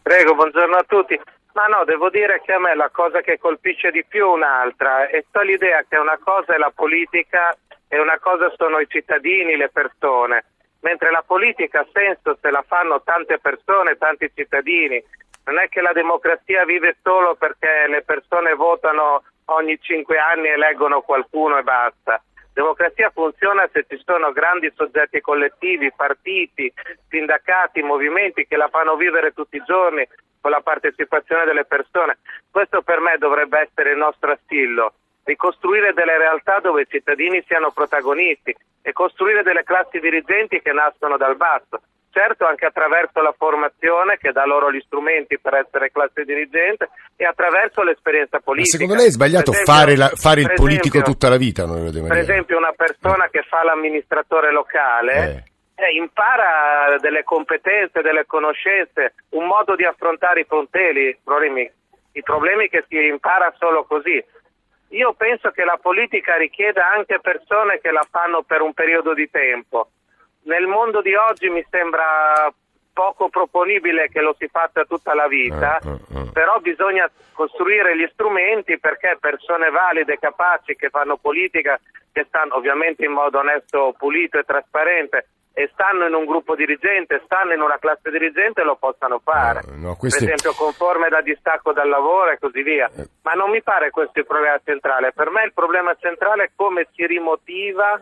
Prego, 0.00 0.34
buongiorno 0.34 0.76
a 0.76 0.84
tutti. 0.88 1.20
Ma 1.52 1.66
no, 1.66 1.84
devo 1.84 2.08
dire 2.08 2.40
che 2.42 2.54
a 2.54 2.58
me 2.58 2.74
la 2.74 2.88
cosa 2.90 3.20
che 3.20 3.36
colpisce 3.38 3.90
di 3.90 4.02
più 4.08 4.24
è 4.24 4.32
un'altra, 4.32 5.08
e 5.08 5.26
sto 5.28 5.42
l'idea 5.42 5.84
che 5.86 5.98
una 5.98 6.18
cosa 6.24 6.54
è 6.54 6.58
la 6.58 6.72
politica 6.74 7.54
e 7.86 8.00
una 8.00 8.18
cosa 8.18 8.50
sono 8.56 8.80
i 8.80 8.86
cittadini, 8.88 9.56
le 9.56 9.68
persone, 9.68 10.44
mentre 10.84 11.10
la 11.10 11.24
politica 11.26 11.80
ha 11.80 11.86
senso 11.92 12.36
se 12.40 12.50
la 12.50 12.62
fanno 12.66 13.02
tante 13.02 13.38
persone, 13.38 13.96
tanti 13.96 14.30
cittadini. 14.34 15.02
Non 15.46 15.58
è 15.58 15.68
che 15.68 15.80
la 15.80 15.92
democrazia 15.92 16.64
vive 16.64 16.96
solo 17.02 17.34
perché 17.34 17.86
le 17.88 18.02
persone 18.02 18.54
votano 18.54 19.22
ogni 19.46 19.78
cinque 19.80 20.18
anni, 20.18 20.48
eleggono 20.48 21.00
qualcuno 21.00 21.58
e 21.58 21.62
basta. 21.62 22.22
Democrazia 22.52 23.10
funziona 23.10 23.68
se 23.72 23.84
ci 23.88 24.00
sono 24.04 24.30
grandi 24.32 24.70
soggetti 24.76 25.20
collettivi, 25.20 25.92
partiti, 25.92 26.72
sindacati, 27.08 27.82
movimenti 27.82 28.46
che 28.46 28.56
la 28.56 28.68
fanno 28.68 28.94
vivere 28.96 29.32
tutti 29.32 29.56
i 29.56 29.64
giorni 29.66 30.06
con 30.40 30.50
la 30.50 30.60
partecipazione 30.60 31.46
delle 31.46 31.64
persone. 31.64 32.18
Questo 32.50 32.82
per 32.82 33.00
me 33.00 33.16
dovrebbe 33.18 33.58
essere 33.60 33.92
il 33.92 33.96
nostro 33.96 34.32
assillo, 34.32 34.94
ricostruire 35.24 35.92
delle 35.92 36.18
realtà 36.18 36.60
dove 36.60 36.82
i 36.82 36.86
cittadini 36.88 37.42
siano 37.46 37.70
protagonisti 37.72 38.54
e 38.82 38.92
costruire 38.92 39.42
delle 39.42 39.64
classi 39.64 39.98
dirigenti 39.98 40.60
che 40.60 40.72
nascono 40.72 41.16
dal 41.16 41.36
basso. 41.36 41.80
Certo 42.10 42.46
anche 42.46 42.64
attraverso 42.66 43.20
la 43.22 43.34
formazione 43.36 44.18
che 44.18 44.30
dà 44.30 44.44
loro 44.46 44.70
gli 44.70 44.80
strumenti 44.86 45.36
per 45.40 45.54
essere 45.54 45.90
classe 45.90 46.24
dirigente 46.24 46.88
e 47.16 47.24
attraverso 47.24 47.82
l'esperienza 47.82 48.36
Ma 48.36 48.42
politica. 48.44 48.76
secondo 48.78 48.94
lei 48.94 49.06
è 49.06 49.10
sbagliato 49.10 49.50
esempio- 49.50 49.72
fare, 49.74 49.96
la- 49.96 50.12
fare 50.14 50.40
il 50.42 50.46
per 50.46 50.54
politico 50.56 50.98
esempio- 50.98 51.12
tutta 51.12 51.28
la 51.28 51.36
vita, 51.36 51.64
per 51.66 52.18
esempio 52.18 52.56
una 52.56 52.72
persona 52.76 53.28
che 53.30 53.42
fa 53.42 53.64
l'amministratore 53.64 54.52
locale 54.52 55.44
eh, 55.74 55.90
impara 55.96 56.96
delle 57.00 57.24
competenze, 57.24 58.00
delle 58.00 58.26
conoscenze, 58.26 59.14
un 59.30 59.46
modo 59.46 59.74
di 59.74 59.84
affrontare 59.84 60.40
i 60.42 60.46
problemi, 60.46 61.68
i 62.12 62.22
problemi 62.22 62.68
che 62.68 62.84
si 62.88 62.94
impara 63.06 63.52
solo 63.58 63.82
così. 63.84 64.22
Io 64.94 65.12
penso 65.14 65.50
che 65.50 65.64
la 65.64 65.78
politica 65.80 66.36
richieda 66.36 66.88
anche 66.88 67.18
persone 67.20 67.80
che 67.80 67.90
la 67.90 68.06
fanno 68.08 68.42
per 68.42 68.60
un 68.60 68.72
periodo 68.72 69.12
di 69.12 69.28
tempo. 69.28 69.90
Nel 70.42 70.66
mondo 70.66 71.02
di 71.02 71.14
oggi 71.14 71.48
mi 71.48 71.64
sembra 71.68 72.52
poco 72.92 73.28
proponibile 73.28 74.08
che 74.08 74.20
lo 74.20 74.36
si 74.38 74.46
faccia 74.46 74.84
tutta 74.84 75.12
la 75.14 75.26
vita, 75.26 75.78
Eh, 75.78 75.88
eh, 75.88 76.20
eh. 76.20 76.30
però 76.32 76.60
bisogna 76.60 77.10
costruire 77.32 77.96
gli 77.96 78.08
strumenti 78.12 78.78
perché 78.78 79.16
persone 79.18 79.68
valide, 79.70 80.18
capaci, 80.18 80.76
che 80.76 80.90
fanno 80.90 81.16
politica, 81.16 81.78
che 82.12 82.24
stanno 82.28 82.54
ovviamente 82.54 83.04
in 83.04 83.12
modo 83.12 83.40
onesto, 83.40 83.94
pulito 83.98 84.38
e 84.38 84.44
trasparente 84.44 85.26
e 85.56 85.70
stanno 85.72 86.06
in 86.06 86.14
un 86.14 86.24
gruppo 86.24 86.56
dirigente, 86.56 87.22
stanno 87.24 87.52
in 87.52 87.60
una 87.60 87.78
classe 87.78 88.10
dirigente, 88.10 88.64
lo 88.64 88.74
possano 88.76 89.20
fare. 89.22 89.60
No, 89.68 89.88
no, 89.88 89.94
queste- 89.96 90.24
Per 90.24 90.34
esempio 90.34 90.52
conforme 90.60 91.08
da 91.08 91.20
distacco 91.20 91.72
dal 91.72 91.88
lavoro 91.88 92.30
e 92.32 92.38
così 92.38 92.62
via. 92.62 92.90
Eh. 92.94 93.06
Ma 93.22 93.32
non 93.32 93.50
mi 93.50 93.62
pare 93.62 93.90
questo 93.90 94.18
il 94.18 94.26
problema 94.26 94.60
centrale. 94.64 95.12
Per 95.12 95.30
me 95.30 95.44
il 95.44 95.52
problema 95.54 95.94
centrale 95.94 96.44
è 96.44 96.50
come 96.56 96.88
si 96.92 97.06
rimotiva 97.06 98.00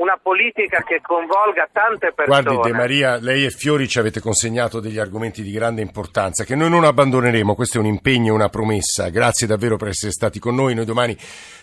una 0.00 0.18
politica 0.20 0.82
che 0.82 1.00
coinvolga 1.02 1.68
tante 1.70 2.12
persone. 2.14 2.42
Guardi 2.42 2.70
De 2.70 2.76
Maria, 2.76 3.16
lei 3.16 3.44
e 3.44 3.50
Fiori 3.50 3.86
ci 3.86 3.98
avete 3.98 4.20
consegnato 4.20 4.80
degli 4.80 4.98
argomenti 4.98 5.42
di 5.42 5.52
grande 5.52 5.82
importanza 5.82 6.44
che 6.44 6.54
noi 6.54 6.70
non 6.70 6.84
abbandoneremo, 6.84 7.54
questo 7.54 7.76
è 7.76 7.80
un 7.80 7.86
impegno, 7.86 8.32
una 8.32 8.48
promessa. 8.48 9.10
Grazie 9.10 9.46
davvero 9.46 9.76
per 9.76 9.88
essere 9.88 10.10
stati 10.10 10.38
con 10.38 10.54
noi. 10.54 10.74
Noi 10.74 10.86
domani 10.86 11.16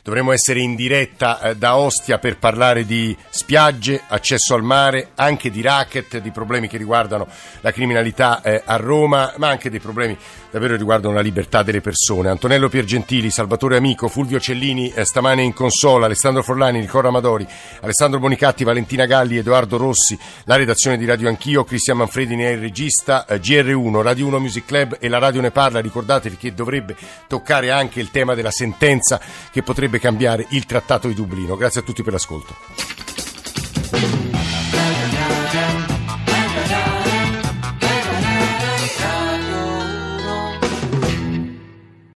dovremo 0.03 0.31
essere 0.31 0.59
in 0.59 0.75
diretta 0.75 1.41
eh, 1.41 1.55
da 1.55 1.77
Ostia 1.77 2.19
per 2.19 2.37
parlare 2.37 2.85
di 2.85 3.15
spiagge, 3.29 4.03
accesso 4.07 4.53
al 4.53 4.63
mare, 4.63 5.09
anche 5.15 5.49
di 5.49 5.61
racket, 5.61 6.19
di 6.19 6.29
problemi 6.29 6.67
che 6.67 6.77
riguardano 6.77 7.27
la 7.61 7.71
criminalità 7.71 8.41
eh, 8.43 8.61
a 8.63 8.75
Roma, 8.75 9.33
ma 9.37 9.47
anche 9.47 9.71
dei 9.71 9.79
problemi 9.79 10.15
davvero 10.49 10.73
che 10.73 10.79
riguardano 10.79 11.13
la 11.13 11.21
libertà 11.21 11.63
delle 11.63 11.81
persone. 11.81 12.29
Antonello 12.29 12.69
Piergentili, 12.69 13.29
Salvatore 13.29 13.77
Amico, 13.77 14.07
Fulvio 14.07 14.39
Cellini, 14.39 14.93
stamane 15.03 15.43
in 15.43 15.53
consola, 15.53 16.05
Alessandro 16.05 16.43
Forlani, 16.43 16.79
Nicola 16.79 17.09
Amadori, 17.09 17.47
Alessandro 17.81 18.19
Bonicatti, 18.19 18.63
Valentina 18.63 19.05
Galli, 19.05 19.37
Edoardo 19.37 19.77
Rossi, 19.77 20.17
la 20.45 20.55
redazione 20.55 20.97
di 20.97 21.05
Radio 21.05 21.27
Anch'io, 21.27 21.63
Cristian 21.63 21.97
Manfredi 21.97 22.35
ne 22.35 22.49
è 22.49 22.51
il 22.53 22.59
regista, 22.59 23.25
eh, 23.25 23.39
GR1, 23.39 24.01
Radio 24.01 24.27
1 24.27 24.39
Music 24.39 24.65
Club 24.65 24.97
e 24.99 25.07
la 25.07 25.19
radio 25.19 25.41
ne 25.41 25.51
parla. 25.51 25.79
Ricordatevi 25.79 26.37
che 26.37 26.53
dovrebbe 26.53 26.95
toccare 27.27 27.71
anche 27.71 27.99
il 27.99 28.11
tema 28.11 28.33
della 28.35 28.51
sentenza 28.51 29.19
che 29.51 29.63
potrebbe 29.63 29.99
cambiare 29.99 30.45
il 30.49 30.65
Trattato 30.65 31.07
di 31.07 31.13
Dublino. 31.13 31.55
Grazie 31.55 31.81
a 31.81 31.83
tutti 31.83 32.03
per 32.03 32.13
l'ascolto. 32.13 33.16